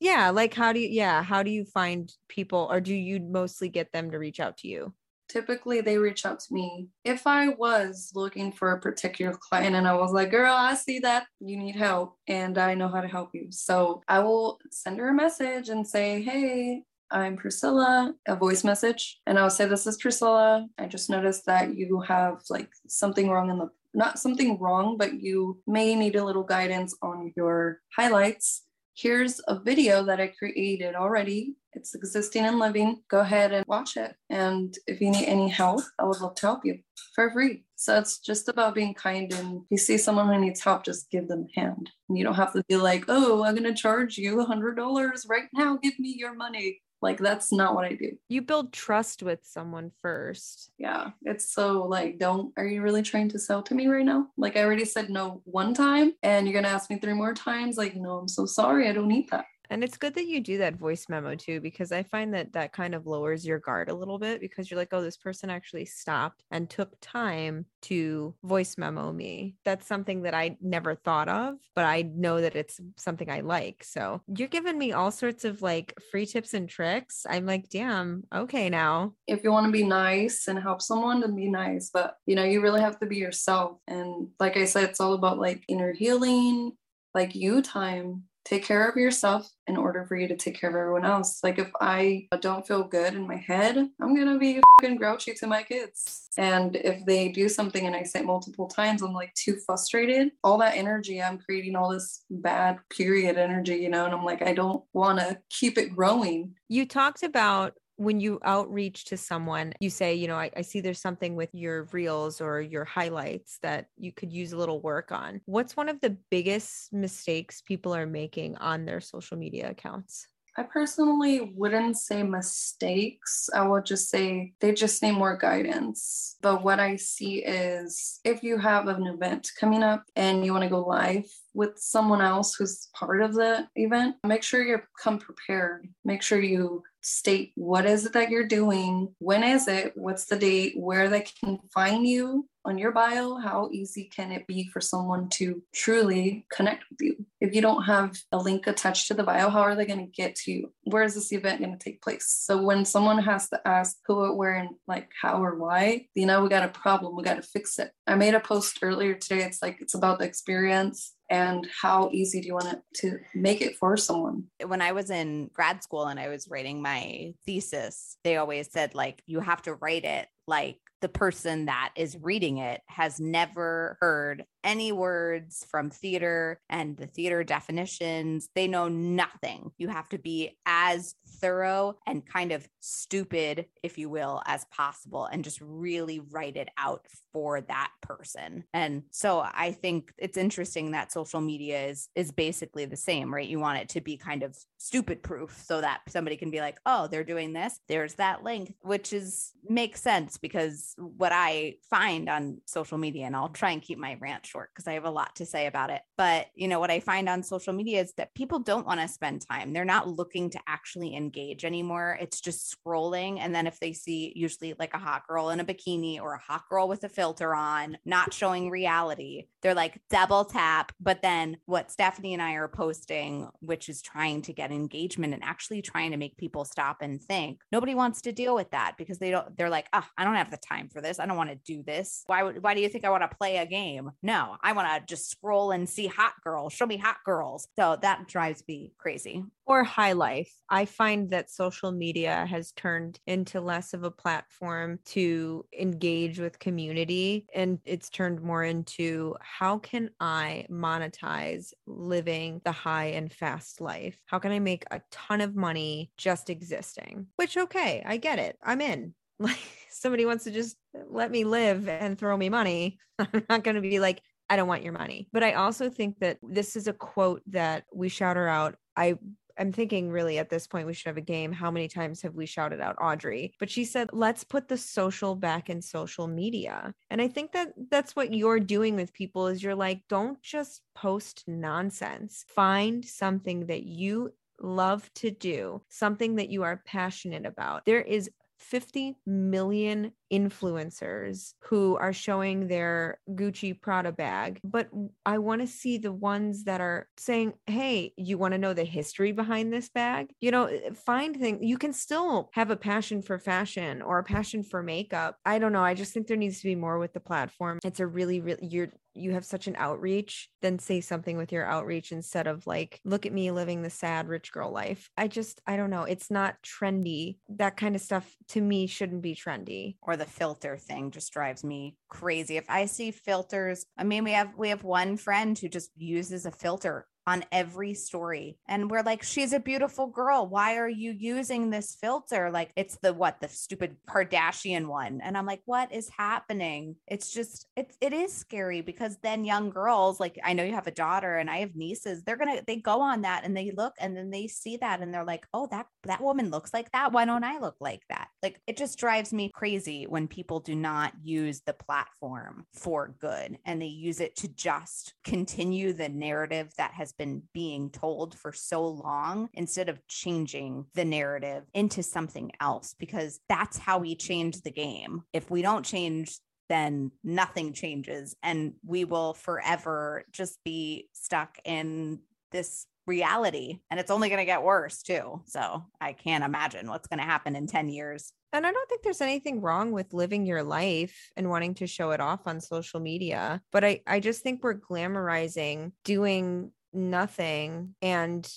yeah, 0.00 0.30
like 0.30 0.54
how 0.54 0.72
do 0.72 0.80
you 0.80 0.88
yeah, 0.88 1.22
how 1.22 1.42
do 1.42 1.50
you 1.50 1.64
find 1.64 2.12
people 2.28 2.68
or 2.70 2.80
do 2.80 2.94
you 2.94 3.20
mostly 3.20 3.68
get 3.68 3.92
them 3.92 4.10
to 4.10 4.18
reach 4.18 4.38
out 4.38 4.58
to 4.58 4.68
you? 4.68 4.94
Typically, 5.28 5.82
they 5.82 5.98
reach 5.98 6.24
out 6.24 6.40
to 6.40 6.54
me. 6.54 6.88
If 7.04 7.26
I 7.26 7.48
was 7.48 8.12
looking 8.14 8.50
for 8.50 8.72
a 8.72 8.80
particular 8.80 9.32
client 9.32 9.76
and 9.76 9.86
I 9.86 9.94
was 9.94 10.10
like, 10.10 10.30
girl, 10.30 10.54
I 10.54 10.74
see 10.74 11.00
that 11.00 11.26
you 11.40 11.58
need 11.58 11.76
help 11.76 12.16
and 12.26 12.56
I 12.56 12.74
know 12.74 12.88
how 12.88 13.02
to 13.02 13.08
help 13.08 13.30
you. 13.34 13.48
So 13.50 14.02
I 14.08 14.20
will 14.20 14.58
send 14.70 14.98
her 14.98 15.08
a 15.10 15.14
message 15.14 15.68
and 15.68 15.86
say, 15.86 16.22
hey, 16.22 16.84
I'm 17.10 17.36
Priscilla, 17.36 18.14
a 18.26 18.36
voice 18.36 18.64
message. 18.64 19.20
And 19.26 19.38
I'll 19.38 19.50
say, 19.50 19.66
This 19.66 19.86
is 19.86 19.96
Priscilla. 19.96 20.66
I 20.78 20.86
just 20.86 21.10
noticed 21.10 21.46
that 21.46 21.76
you 21.76 22.00
have 22.00 22.42
like 22.50 22.70
something 22.86 23.30
wrong 23.30 23.50
in 23.50 23.58
the, 23.58 23.70
not 23.94 24.18
something 24.18 24.58
wrong, 24.58 24.96
but 24.98 25.20
you 25.20 25.60
may 25.66 25.94
need 25.94 26.16
a 26.16 26.24
little 26.24 26.44
guidance 26.44 26.94
on 27.02 27.32
your 27.36 27.80
highlights. 27.96 28.64
Here's 28.94 29.40
a 29.46 29.60
video 29.60 30.02
that 30.04 30.20
I 30.20 30.32
created 30.38 30.96
already. 30.96 31.54
It's 31.72 31.94
existing 31.94 32.44
and 32.44 32.58
living. 32.58 33.02
Go 33.08 33.20
ahead 33.20 33.52
and 33.52 33.64
watch 33.68 33.96
it. 33.96 34.16
And 34.28 34.76
if 34.88 35.00
you 35.00 35.10
need 35.10 35.26
any 35.26 35.48
help, 35.48 35.82
I 36.00 36.04
would 36.04 36.20
love 36.20 36.34
to 36.34 36.46
help 36.46 36.64
you 36.64 36.80
for 37.14 37.30
free. 37.30 37.62
So 37.76 37.96
it's 37.96 38.18
just 38.18 38.48
about 38.48 38.74
being 38.74 38.94
kind. 38.94 39.32
And 39.32 39.58
if 39.58 39.66
you 39.70 39.78
see 39.78 39.98
someone 39.98 40.26
who 40.26 40.40
needs 40.40 40.60
help, 40.60 40.84
just 40.84 41.10
give 41.12 41.28
them 41.28 41.46
a 41.46 41.60
hand. 41.60 41.88
And 42.08 42.18
you 42.18 42.24
don't 42.24 42.34
have 42.34 42.52
to 42.54 42.64
be 42.68 42.76
like, 42.76 43.04
oh, 43.06 43.44
I'm 43.44 43.54
going 43.54 43.72
to 43.72 43.80
charge 43.80 44.18
you 44.18 44.40
a 44.40 44.46
$100 44.46 45.28
right 45.28 45.48
now. 45.54 45.78
Give 45.80 45.96
me 46.00 46.16
your 46.18 46.34
money. 46.34 46.80
Like 47.00 47.18
that's 47.18 47.52
not 47.52 47.74
what 47.74 47.84
I 47.84 47.94
do. 47.94 48.16
You 48.28 48.42
build 48.42 48.72
trust 48.72 49.22
with 49.22 49.40
someone 49.42 49.92
first. 50.02 50.70
Yeah. 50.78 51.10
It's 51.22 51.52
so 51.52 51.84
like, 51.84 52.18
don't, 52.18 52.52
are 52.56 52.66
you 52.66 52.82
really 52.82 53.02
trying 53.02 53.28
to 53.30 53.38
sell 53.38 53.62
to 53.62 53.74
me 53.74 53.86
right 53.86 54.04
now? 54.04 54.28
Like 54.36 54.56
I 54.56 54.62
already 54.64 54.84
said 54.84 55.10
no 55.10 55.40
one 55.44 55.74
time 55.74 56.12
and 56.22 56.46
you're 56.46 56.52
going 56.52 56.64
to 56.64 56.70
ask 56.70 56.90
me 56.90 56.98
three 56.98 57.14
more 57.14 57.34
times. 57.34 57.76
Like, 57.76 57.94
no, 57.94 58.18
I'm 58.18 58.28
so 58.28 58.46
sorry. 58.46 58.88
I 58.88 58.92
don't 58.92 59.08
need 59.08 59.28
that. 59.30 59.44
And 59.70 59.84
it's 59.84 59.96
good 59.96 60.14
that 60.14 60.26
you 60.26 60.40
do 60.40 60.58
that 60.58 60.76
voice 60.76 61.06
memo 61.08 61.34
too, 61.34 61.60
because 61.60 61.92
I 61.92 62.02
find 62.02 62.32
that 62.34 62.52
that 62.52 62.72
kind 62.72 62.94
of 62.94 63.06
lowers 63.06 63.46
your 63.46 63.58
guard 63.58 63.88
a 63.88 63.94
little 63.94 64.18
bit 64.18 64.40
because 64.40 64.70
you're 64.70 64.78
like, 64.78 64.92
oh, 64.92 65.02
this 65.02 65.16
person 65.16 65.50
actually 65.50 65.84
stopped 65.84 66.44
and 66.50 66.68
took 66.68 66.94
time 67.00 67.66
to 67.82 68.34
voice 68.42 68.76
memo 68.78 69.12
me. 69.12 69.56
That's 69.64 69.86
something 69.86 70.22
that 70.22 70.34
I 70.34 70.56
never 70.60 70.94
thought 70.94 71.28
of, 71.28 71.56
but 71.74 71.84
I 71.84 72.02
know 72.02 72.40
that 72.40 72.56
it's 72.56 72.80
something 72.96 73.30
I 73.30 73.40
like. 73.40 73.84
So 73.84 74.22
you're 74.26 74.48
giving 74.48 74.78
me 74.78 74.92
all 74.92 75.10
sorts 75.10 75.44
of 75.44 75.62
like 75.62 75.94
free 76.10 76.26
tips 76.26 76.54
and 76.54 76.68
tricks. 76.68 77.26
I'm 77.28 77.46
like, 77.46 77.68
damn, 77.68 78.24
okay 78.34 78.70
now. 78.70 79.14
If 79.26 79.44
you 79.44 79.52
want 79.52 79.66
to 79.66 79.72
be 79.72 79.84
nice 79.84 80.48
and 80.48 80.58
help 80.58 80.82
someone, 80.82 81.20
then 81.20 81.34
be 81.34 81.48
nice. 81.48 81.90
But 81.92 82.16
you 82.26 82.34
know, 82.34 82.44
you 82.44 82.60
really 82.60 82.80
have 82.80 82.98
to 83.00 83.06
be 83.06 83.16
yourself. 83.16 83.78
And 83.86 84.28
like 84.40 84.56
I 84.56 84.64
said, 84.64 84.84
it's 84.84 85.00
all 85.00 85.14
about 85.14 85.38
like 85.38 85.64
inner 85.68 85.92
healing, 85.92 86.72
like 87.14 87.34
you 87.34 87.62
time 87.62 88.24
take 88.48 88.64
care 88.64 88.88
of 88.88 88.96
yourself 88.96 89.46
in 89.66 89.76
order 89.76 90.06
for 90.06 90.16
you 90.16 90.26
to 90.26 90.36
take 90.36 90.58
care 90.58 90.70
of 90.70 90.76
everyone 90.76 91.04
else. 91.04 91.40
Like 91.42 91.58
if 91.58 91.70
I 91.80 92.28
don't 92.40 92.66
feel 92.66 92.82
good 92.82 93.12
in 93.14 93.26
my 93.26 93.36
head, 93.36 93.76
I'm 93.76 94.16
gonna 94.16 94.38
be 94.38 94.60
fucking 94.80 94.96
grouchy 94.96 95.34
to 95.34 95.46
my 95.46 95.62
kids. 95.62 96.30
And 96.38 96.76
if 96.76 97.04
they 97.04 97.28
do 97.28 97.48
something 97.48 97.86
and 97.86 97.94
I 97.94 98.04
say 98.04 98.22
multiple 98.22 98.66
times, 98.66 99.02
I'm 99.02 99.12
like 99.12 99.34
too 99.34 99.58
frustrated. 99.66 100.30
All 100.42 100.56
that 100.58 100.76
energy, 100.76 101.20
I'm 101.20 101.38
creating 101.38 101.76
all 101.76 101.90
this 101.90 102.24
bad 102.30 102.78
period 102.88 103.36
energy, 103.36 103.76
you 103.76 103.90
know, 103.90 104.06
and 104.06 104.14
I'm 104.14 104.24
like, 104.24 104.40
I 104.40 104.54
don't 104.54 104.82
wanna 104.94 105.38
keep 105.50 105.76
it 105.76 105.94
growing. 105.94 106.54
You 106.68 106.86
talked 106.86 107.22
about 107.22 107.74
when 107.98 108.20
you 108.20 108.38
outreach 108.44 109.06
to 109.06 109.16
someone, 109.16 109.74
you 109.80 109.90
say, 109.90 110.14
you 110.14 110.28
know, 110.28 110.36
I, 110.36 110.50
I, 110.56 110.62
see 110.62 110.80
there's 110.80 111.00
something 111.00 111.34
with 111.34 111.52
your 111.52 111.88
reels 111.92 112.40
or 112.40 112.60
your 112.60 112.84
highlights 112.84 113.58
that 113.62 113.86
you 113.98 114.12
could 114.12 114.32
use 114.32 114.52
a 114.52 114.56
little 114.56 114.80
work 114.80 115.10
on. 115.10 115.40
What's 115.46 115.76
one 115.76 115.88
of 115.88 116.00
the 116.00 116.16
biggest 116.30 116.92
mistakes 116.92 117.60
people 117.60 117.92
are 117.94 118.06
making 118.06 118.56
on 118.58 118.84
their 118.84 119.00
social 119.00 119.36
media 119.36 119.68
accounts? 119.70 120.28
I 120.58 120.64
personally 120.64 121.52
wouldn't 121.54 121.98
say 121.98 122.24
mistakes. 122.24 123.48
I 123.54 123.66
would 123.66 123.86
just 123.86 124.10
say 124.10 124.54
they 124.60 124.72
just 124.72 125.02
need 125.04 125.12
more 125.12 125.36
guidance. 125.36 126.36
But 126.40 126.64
what 126.64 126.80
I 126.80 126.96
see 126.96 127.44
is 127.44 128.18
if 128.24 128.42
you 128.42 128.58
have 128.58 128.88
an 128.88 129.06
event 129.06 129.52
coming 129.58 129.84
up 129.84 130.02
and 130.16 130.44
you 130.44 130.52
want 130.52 130.64
to 130.64 130.70
go 130.70 130.84
live 130.84 131.26
with 131.54 131.78
someone 131.78 132.20
else 132.20 132.56
who's 132.56 132.88
part 132.92 133.22
of 133.22 133.34
the 133.34 133.68
event, 133.76 134.16
make 134.24 134.42
sure 134.42 134.62
you 134.62 134.80
come 135.00 135.20
prepared. 135.20 135.88
Make 136.04 136.22
sure 136.22 136.40
you 136.40 136.82
state 137.02 137.52
what 137.54 137.86
is 137.86 138.06
it 138.06 138.12
that 138.12 138.30
you're 138.30 138.46
doing, 138.46 139.14
when 139.18 139.42
is 139.42 139.68
it, 139.68 139.92
what's 139.94 140.26
the 140.26 140.36
date, 140.36 140.74
where 140.76 141.08
they 141.08 141.22
can 141.22 141.58
find 141.72 142.06
you 142.06 142.46
on 142.64 142.76
your 142.76 142.92
bio, 142.92 143.36
how 143.36 143.70
easy 143.72 144.10
can 144.14 144.30
it 144.30 144.46
be 144.46 144.68
for 144.72 144.80
someone 144.80 145.28
to 145.30 145.62
truly 145.74 146.44
connect 146.52 146.84
with 146.90 147.00
you? 147.00 147.26
If 147.40 147.54
you 147.54 147.62
don't 147.62 147.84
have 147.84 148.14
a 148.30 148.36
link 148.36 148.66
attached 148.66 149.08
to 149.08 149.14
the 149.14 149.22
bio, 149.22 149.48
how 149.48 149.60
are 149.60 149.74
they 149.74 149.86
going 149.86 150.04
to 150.04 150.12
get 150.12 150.34
to 150.36 150.52
you? 150.52 150.72
Where 150.84 151.02
is 151.02 151.14
this 151.14 151.32
event 151.32 151.60
going 151.60 151.76
to 151.76 151.82
take 151.82 152.02
place? 152.02 152.26
So 152.28 152.60
when 152.60 152.84
someone 152.84 153.22
has 153.22 153.48
to 153.50 153.60
ask 153.66 153.96
who, 154.06 154.34
where, 154.34 154.54
and 154.54 154.70
like 154.86 155.10
how 155.20 155.42
or 155.42 155.54
why, 155.54 156.08
you 156.14 156.26
know, 156.26 156.42
we 156.42 156.50
got 156.50 156.64
a 156.64 156.68
problem. 156.68 157.16
We 157.16 157.22
got 157.22 157.36
to 157.36 157.42
fix 157.42 157.78
it. 157.78 157.90
I 158.06 158.16
made 158.16 158.34
a 158.34 158.40
post 158.40 158.80
earlier 158.82 159.14
today. 159.14 159.44
It's 159.44 159.62
like, 159.62 159.78
it's 159.80 159.94
about 159.94 160.18
the 160.18 160.26
experience 160.26 161.14
and 161.30 161.66
how 161.80 162.10
easy 162.12 162.40
do 162.40 162.46
you 162.46 162.54
want 162.54 162.72
it 162.72 162.82
to 162.94 163.18
make 163.34 163.60
it 163.60 163.76
for 163.76 163.96
someone? 163.96 164.44
When 164.64 164.82
i 164.82 164.92
was 164.92 165.10
in 165.10 165.50
grad 165.52 165.82
school 165.82 166.06
and 166.06 166.18
i 166.18 166.28
was 166.28 166.48
writing 166.48 166.82
my 166.82 167.32
thesis 167.46 168.16
they 168.24 168.36
always 168.36 168.70
said 168.70 168.94
like 168.94 169.22
you 169.26 169.40
have 169.40 169.62
to 169.62 169.74
write 169.74 170.04
it 170.04 170.28
like 170.46 170.78
the 171.00 171.08
person 171.08 171.66
that 171.66 171.92
is 171.96 172.16
reading 172.20 172.58
it 172.58 172.80
has 172.88 173.20
never 173.20 173.96
heard 174.00 174.44
any 174.64 174.92
words 174.92 175.64
from 175.70 175.90
theater 175.90 176.60
and 176.68 176.96
the 176.96 177.06
theater 177.06 177.44
definitions. 177.44 178.48
They 178.54 178.66
know 178.66 178.88
nothing. 178.88 179.70
You 179.78 179.88
have 179.88 180.08
to 180.10 180.18
be 180.18 180.58
as 180.66 181.14
thorough 181.26 181.98
and 182.06 182.26
kind 182.26 182.52
of 182.52 182.68
stupid, 182.80 183.66
if 183.82 183.98
you 183.98 184.08
will, 184.08 184.42
as 184.46 184.64
possible 184.66 185.26
and 185.26 185.44
just 185.44 185.60
really 185.60 186.20
write 186.20 186.56
it 186.56 186.68
out 186.76 187.06
for 187.32 187.60
that 187.62 187.90
person. 188.02 188.64
And 188.74 189.04
so 189.10 189.44
I 189.44 189.72
think 189.72 190.12
it's 190.18 190.36
interesting 190.36 190.92
that 190.92 191.12
social 191.12 191.40
media 191.40 191.86
is 191.86 192.08
is 192.14 192.32
basically 192.32 192.84
the 192.84 192.96
same, 192.96 193.32
right? 193.32 193.48
You 193.48 193.58
want 193.58 193.78
it 193.78 193.88
to 193.90 194.00
be 194.00 194.16
kind 194.16 194.42
of 194.42 194.56
stupid 194.78 195.22
proof 195.22 195.62
so 195.66 195.80
that 195.80 196.00
somebody 196.08 196.36
can 196.36 196.50
be 196.50 196.60
like, 196.60 196.78
"Oh, 196.86 197.06
they're 197.06 197.24
doing 197.24 197.52
this. 197.52 197.78
There's 197.88 198.14
that 198.14 198.42
link," 198.42 198.74
which 198.80 199.12
is 199.12 199.52
makes 199.68 200.00
sense 200.00 200.38
because 200.38 200.94
what 200.96 201.32
I 201.32 201.76
find 201.90 202.28
on 202.28 202.60
social 202.66 202.98
media 202.98 203.26
and 203.26 203.36
I'll 203.36 203.48
try 203.48 203.70
and 203.70 203.82
keep 203.82 203.98
my 203.98 204.16
rant 204.20 204.46
short 204.48 204.70
because 204.72 204.88
I 204.88 204.94
have 204.94 205.04
a 205.04 205.10
lot 205.10 205.36
to 205.36 205.46
say 205.46 205.66
about 205.66 205.90
it. 205.90 206.02
But, 206.16 206.46
you 206.54 206.68
know, 206.68 206.80
what 206.80 206.90
I 206.90 207.00
find 207.00 207.28
on 207.28 207.42
social 207.42 207.72
media 207.72 208.00
is 208.00 208.12
that 208.16 208.34
people 208.34 208.58
don't 208.58 208.86
want 208.86 209.00
to 209.00 209.08
spend 209.08 209.42
time. 209.48 209.72
They're 209.72 209.84
not 209.84 210.08
looking 210.08 210.50
to 210.50 210.60
actually 210.66 211.14
engage 211.14 211.64
anymore. 211.64 212.18
It's 212.20 212.40
just 212.40 212.74
scrolling. 212.74 213.38
And 213.40 213.54
then 213.54 213.66
if 213.66 213.78
they 213.80 213.92
see 213.92 214.32
usually 214.34 214.74
like 214.78 214.94
a 214.94 214.98
hot 214.98 215.26
girl 215.26 215.50
in 215.50 215.60
a 215.60 215.64
bikini 215.64 216.20
or 216.20 216.34
a 216.34 216.40
hot 216.40 216.62
girl 216.68 216.88
with 216.88 217.04
a 217.04 217.08
filter 217.08 217.54
on, 217.54 217.98
not 218.04 218.32
showing 218.32 218.70
reality, 218.70 219.46
they're 219.62 219.74
like 219.74 220.00
double 220.10 220.44
tap. 220.44 220.92
But 221.00 221.22
then 221.22 221.58
what 221.66 221.90
Stephanie 221.90 222.34
and 222.34 222.42
I 222.42 222.54
are 222.54 222.68
posting, 222.68 223.48
which 223.60 223.88
is 223.88 224.02
trying 224.02 224.42
to 224.42 224.52
get 224.52 224.72
engagement 224.72 225.34
and 225.34 225.44
actually 225.44 225.82
trying 225.82 226.12
to 226.12 226.16
make 226.16 226.36
people 226.36 226.64
stop 226.64 226.98
and 227.02 227.20
think, 227.20 227.60
nobody 227.70 227.94
wants 227.94 228.22
to 228.22 228.32
deal 228.32 228.54
with 228.54 228.70
that 228.70 228.94
because 228.96 229.18
they 229.18 229.30
don't, 229.30 229.56
they're 229.56 229.70
like, 229.70 229.88
oh, 229.92 230.06
I 230.16 230.24
don't 230.24 230.34
have 230.34 230.50
the 230.50 230.56
time 230.56 230.88
for 230.88 231.00
this. 231.00 231.20
I 231.20 231.26
don't 231.26 231.36
want 231.36 231.50
to 231.50 231.56
do 231.56 231.82
this. 231.82 232.22
Why 232.26 232.42
would, 232.42 232.62
why 232.62 232.74
do 232.74 232.80
you 232.80 232.88
think 232.88 233.04
I 233.04 233.10
want 233.10 233.28
to 233.28 233.36
play 233.36 233.58
a 233.58 233.66
game? 233.66 234.10
No, 234.22 234.37
I 234.62 234.72
want 234.72 234.88
to 234.88 235.14
just 235.14 235.30
scroll 235.30 235.70
and 235.70 235.88
see 235.88 236.06
hot 236.06 236.34
girls. 236.42 236.72
Show 236.72 236.86
me 236.86 236.96
hot 236.96 237.16
girls. 237.24 237.68
So 237.78 237.96
that 238.00 238.28
drives 238.28 238.62
me 238.68 238.92
crazy. 238.98 239.44
Or 239.66 239.84
high 239.84 240.12
life. 240.12 240.52
I 240.68 240.84
find 240.84 241.30
that 241.30 241.50
social 241.50 241.92
media 241.92 242.46
has 242.46 242.72
turned 242.72 243.18
into 243.26 243.60
less 243.60 243.94
of 243.94 244.04
a 244.04 244.10
platform 244.10 244.98
to 245.06 245.64
engage 245.78 246.38
with 246.38 246.58
community 246.58 247.46
and 247.54 247.78
it's 247.84 248.08
turned 248.08 248.40
more 248.40 248.64
into 248.64 249.34
how 249.40 249.78
can 249.78 250.10
I 250.20 250.66
monetize 250.70 251.72
living 251.86 252.60
the 252.64 252.72
high 252.72 253.06
and 253.06 253.32
fast 253.32 253.80
life? 253.80 254.18
How 254.26 254.38
can 254.38 254.52
I 254.52 254.58
make 254.58 254.84
a 254.90 255.02
ton 255.10 255.40
of 255.40 255.56
money 255.56 256.10
just 256.16 256.50
existing? 256.50 257.26
Which, 257.36 257.56
okay, 257.56 258.02
I 258.06 258.16
get 258.16 258.38
it. 258.38 258.56
I'm 258.62 258.80
in. 258.80 259.14
Like 259.40 259.56
somebody 259.88 260.26
wants 260.26 260.42
to 260.44 260.50
just 260.50 260.76
let 261.08 261.30
me 261.30 261.44
live 261.44 261.88
and 261.88 262.18
throw 262.18 262.36
me 262.36 262.48
money. 262.48 262.98
I'm 263.20 263.44
not 263.48 263.62
going 263.62 263.76
to 263.76 263.80
be 263.80 264.00
like, 264.00 264.20
I 264.50 264.56
don't 264.56 264.68
want 264.68 264.82
your 264.82 264.92
money. 264.92 265.28
But 265.32 265.44
I 265.44 265.52
also 265.52 265.90
think 265.90 266.18
that 266.20 266.38
this 266.42 266.76
is 266.76 266.88
a 266.88 266.92
quote 266.92 267.42
that 267.48 267.84
we 267.92 268.08
shout 268.08 268.36
her 268.36 268.48
out. 268.48 268.76
I 268.96 269.18
I'm 269.58 269.72
thinking 269.72 270.10
really 270.10 270.38
at 270.38 270.48
this 270.48 270.66
point 270.66 270.86
we 270.86 270.94
should 270.94 271.08
have 271.08 271.16
a 271.16 271.22
game. 271.22 271.52
How 271.52 271.70
many 271.70 271.88
times 271.88 272.22
have 272.22 272.34
we 272.34 272.46
shouted 272.46 272.80
out 272.80 272.96
Audrey? 273.00 273.52
But 273.58 273.70
she 273.70 273.84
said, 273.84 274.08
let's 274.12 274.44
put 274.44 274.68
the 274.68 274.76
social 274.76 275.34
back 275.34 275.68
in 275.68 275.82
social 275.82 276.28
media. 276.28 276.94
And 277.10 277.20
I 277.20 277.28
think 277.28 277.52
that 277.52 277.72
that's 277.90 278.14
what 278.14 278.32
you're 278.32 278.60
doing 278.60 278.94
with 278.94 279.12
people 279.12 279.48
is 279.48 279.62
you're 279.62 279.74
like, 279.74 280.02
don't 280.08 280.40
just 280.42 280.82
post 280.94 281.44
nonsense. 281.46 282.44
Find 282.48 283.04
something 283.04 283.66
that 283.66 283.82
you 283.82 284.30
love 284.60 285.12
to 285.14 285.30
do, 285.30 285.82
something 285.88 286.36
that 286.36 286.50
you 286.50 286.62
are 286.62 286.82
passionate 286.86 287.46
about. 287.46 287.84
There 287.84 288.02
is 288.02 288.30
50 288.58 289.16
million 289.26 290.12
influencers 290.32 291.54
who 291.64 291.96
are 291.96 292.12
showing 292.12 292.68
their 292.68 293.18
Gucci 293.30 293.80
Prada 293.80 294.12
bag, 294.12 294.60
but 294.62 294.88
I 295.24 295.38
want 295.38 295.60
to 295.62 295.66
see 295.66 295.98
the 295.98 296.12
ones 296.12 296.64
that 296.64 296.80
are 296.80 297.08
saying, 297.16 297.54
Hey, 297.66 298.12
you 298.16 298.36
want 298.36 298.52
to 298.52 298.58
know 298.58 298.74
the 298.74 298.84
history 298.84 299.32
behind 299.32 299.72
this 299.72 299.88
bag? 299.88 300.28
You 300.40 300.50
know, 300.50 300.70
find 301.06 301.36
things 301.36 301.58
you 301.62 301.78
can 301.78 301.92
still 301.92 302.50
have 302.52 302.70
a 302.70 302.76
passion 302.76 303.22
for 303.22 303.38
fashion 303.38 304.02
or 304.02 304.18
a 304.18 304.24
passion 304.24 304.62
for 304.62 304.82
makeup. 304.82 305.36
I 305.44 305.58
don't 305.58 305.72
know. 305.72 305.82
I 305.82 305.94
just 305.94 306.12
think 306.12 306.26
there 306.26 306.36
needs 306.36 306.58
to 306.58 306.68
be 306.68 306.74
more 306.74 306.98
with 306.98 307.12
the 307.12 307.20
platform. 307.20 307.78
It's 307.84 308.00
a 308.00 308.06
really, 308.06 308.40
really, 308.40 308.66
you're, 308.66 308.90
you 309.18 309.32
have 309.32 309.44
such 309.44 309.66
an 309.66 309.76
outreach, 309.76 310.48
then 310.62 310.78
say 310.78 311.00
something 311.00 311.36
with 311.36 311.52
your 311.52 311.66
outreach 311.66 312.12
instead 312.12 312.46
of 312.46 312.66
like, 312.66 313.00
look 313.04 313.26
at 313.26 313.32
me 313.32 313.50
living 313.50 313.82
the 313.82 313.90
sad 313.90 314.28
rich 314.28 314.52
girl 314.52 314.70
life. 314.70 315.10
I 315.16 315.28
just, 315.28 315.60
I 315.66 315.76
don't 315.76 315.90
know. 315.90 316.04
It's 316.04 316.30
not 316.30 316.56
trendy. 316.62 317.38
That 317.48 317.76
kind 317.76 317.94
of 317.94 318.02
stuff 318.02 318.34
to 318.48 318.60
me 318.60 318.86
shouldn't 318.86 319.22
be 319.22 319.34
trendy. 319.34 319.96
Or 320.02 320.16
the 320.16 320.24
filter 320.24 320.76
thing 320.76 321.10
just 321.10 321.32
drives 321.32 321.64
me 321.64 321.96
crazy. 322.08 322.56
If 322.56 322.68
I 322.68 322.86
see 322.86 323.10
filters, 323.10 323.84
I 323.96 324.04
mean, 324.04 324.24
we 324.24 324.32
have 324.32 324.54
we 324.56 324.70
have 324.70 324.84
one 324.84 325.16
friend 325.16 325.58
who 325.58 325.68
just 325.68 325.90
uses 325.96 326.46
a 326.46 326.50
filter 326.50 327.06
on 327.28 327.44
every 327.52 327.92
story. 327.92 328.56
And 328.68 328.90
we're 328.90 329.02
like, 329.02 329.22
she's 329.22 329.52
a 329.52 329.60
beautiful 329.60 330.06
girl. 330.06 330.46
Why 330.48 330.78
are 330.78 330.88
you 330.88 331.12
using 331.12 331.68
this 331.68 331.94
filter? 332.00 332.50
Like, 332.50 332.72
it's 332.74 332.96
the 333.02 333.12
what, 333.12 333.38
the 333.38 333.48
stupid 333.48 333.96
Kardashian 334.08 334.86
one. 334.86 335.20
And 335.22 335.36
I'm 335.36 335.44
like, 335.44 335.60
what 335.66 335.92
is 335.92 336.08
happening? 336.08 336.96
It's 337.06 337.30
just, 337.30 337.66
it's, 337.76 337.98
it 338.00 338.14
is 338.14 338.32
scary 338.32 338.80
because 338.80 339.18
then 339.22 339.44
young 339.44 339.68
girls, 339.68 340.18
like, 340.18 340.38
I 340.42 340.54
know 340.54 340.64
you 340.64 340.72
have 340.72 340.86
a 340.86 340.90
daughter 340.90 341.36
and 341.36 341.50
I 341.50 341.58
have 341.58 341.76
nieces, 341.76 342.22
they're 342.22 342.38
going 342.38 342.56
to, 342.56 342.64
they 342.66 342.76
go 342.76 343.02
on 343.02 343.20
that 343.22 343.44
and 343.44 343.54
they 343.54 343.72
look 343.76 343.92
and 344.00 344.16
then 344.16 344.30
they 344.30 344.46
see 344.46 344.78
that 344.78 345.00
and 345.02 345.12
they're 345.12 345.24
like, 345.24 345.46
oh, 345.52 345.68
that, 345.70 345.86
that 346.04 346.22
woman 346.22 346.48
looks 346.48 346.72
like 346.72 346.90
that. 346.92 347.12
Why 347.12 347.26
don't 347.26 347.44
I 347.44 347.58
look 347.58 347.76
like 347.78 348.04
that? 348.08 348.28
Like, 348.42 348.58
it 348.66 348.78
just 348.78 348.98
drives 348.98 349.34
me 349.34 349.50
crazy 349.54 350.06
when 350.06 350.28
people 350.28 350.60
do 350.60 350.74
not 350.74 351.12
use 351.22 351.60
the 351.60 351.74
platform 351.74 352.64
for 352.72 353.14
good 353.20 353.58
and 353.66 353.82
they 353.82 353.86
use 353.86 354.20
it 354.20 354.34
to 354.36 354.48
just 354.48 355.12
continue 355.24 355.92
the 355.92 356.08
narrative 356.08 356.72
that 356.78 356.92
has 356.94 357.12
been 357.18 357.42
being 357.52 357.90
told 357.90 358.36
for 358.36 358.52
so 358.52 358.86
long 358.86 359.48
instead 359.52 359.88
of 359.88 360.06
changing 360.06 360.86
the 360.94 361.04
narrative 361.04 361.64
into 361.74 362.02
something 362.02 362.50
else 362.60 362.94
because 362.98 363.40
that's 363.48 363.78
how 363.78 363.98
we 363.98 364.14
change 364.14 364.62
the 364.62 364.70
game. 364.70 365.22
If 365.32 365.50
we 365.50 365.62
don't 365.62 365.84
change 365.84 366.38
then 366.68 367.10
nothing 367.24 367.72
changes 367.72 368.36
and 368.42 368.74
we 368.84 369.04
will 369.04 369.34
forever 369.34 370.24
just 370.30 370.62
be 370.64 371.08
stuck 371.12 371.56
in 371.64 372.20
this 372.52 372.86
reality 373.06 373.78
and 373.90 373.98
it's 373.98 374.10
only 374.10 374.28
going 374.28 374.38
to 374.38 374.44
get 374.44 374.62
worse 374.62 375.02
too 375.02 375.40
so 375.46 375.82
i 375.98 376.12
can't 376.12 376.44
imagine 376.44 376.88
what's 376.88 377.08
going 377.08 377.18
to 377.18 377.24
happen 377.24 377.56
in 377.56 377.66
10 377.66 377.88
years 377.88 378.34
and 378.52 378.66
I 378.66 378.72
don't 378.72 378.88
think 378.88 379.02
there's 379.02 379.20
anything 379.20 379.60
wrong 379.60 379.92
with 379.92 380.14
living 380.14 380.46
your 380.46 380.62
life 380.62 381.30
and 381.36 381.50
wanting 381.50 381.74
to 381.74 381.86
show 381.86 382.12
it 382.12 382.20
off 382.20 382.46
on 382.46 382.60
social 382.60 382.98
media. 382.98 383.60
But 383.72 383.84
I, 383.84 384.00
I 384.06 384.20
just 384.20 384.42
think 384.42 384.62
we're 384.62 384.78
glamorizing 384.78 385.92
doing 386.04 386.72
nothing 386.92 387.94
and 388.02 388.48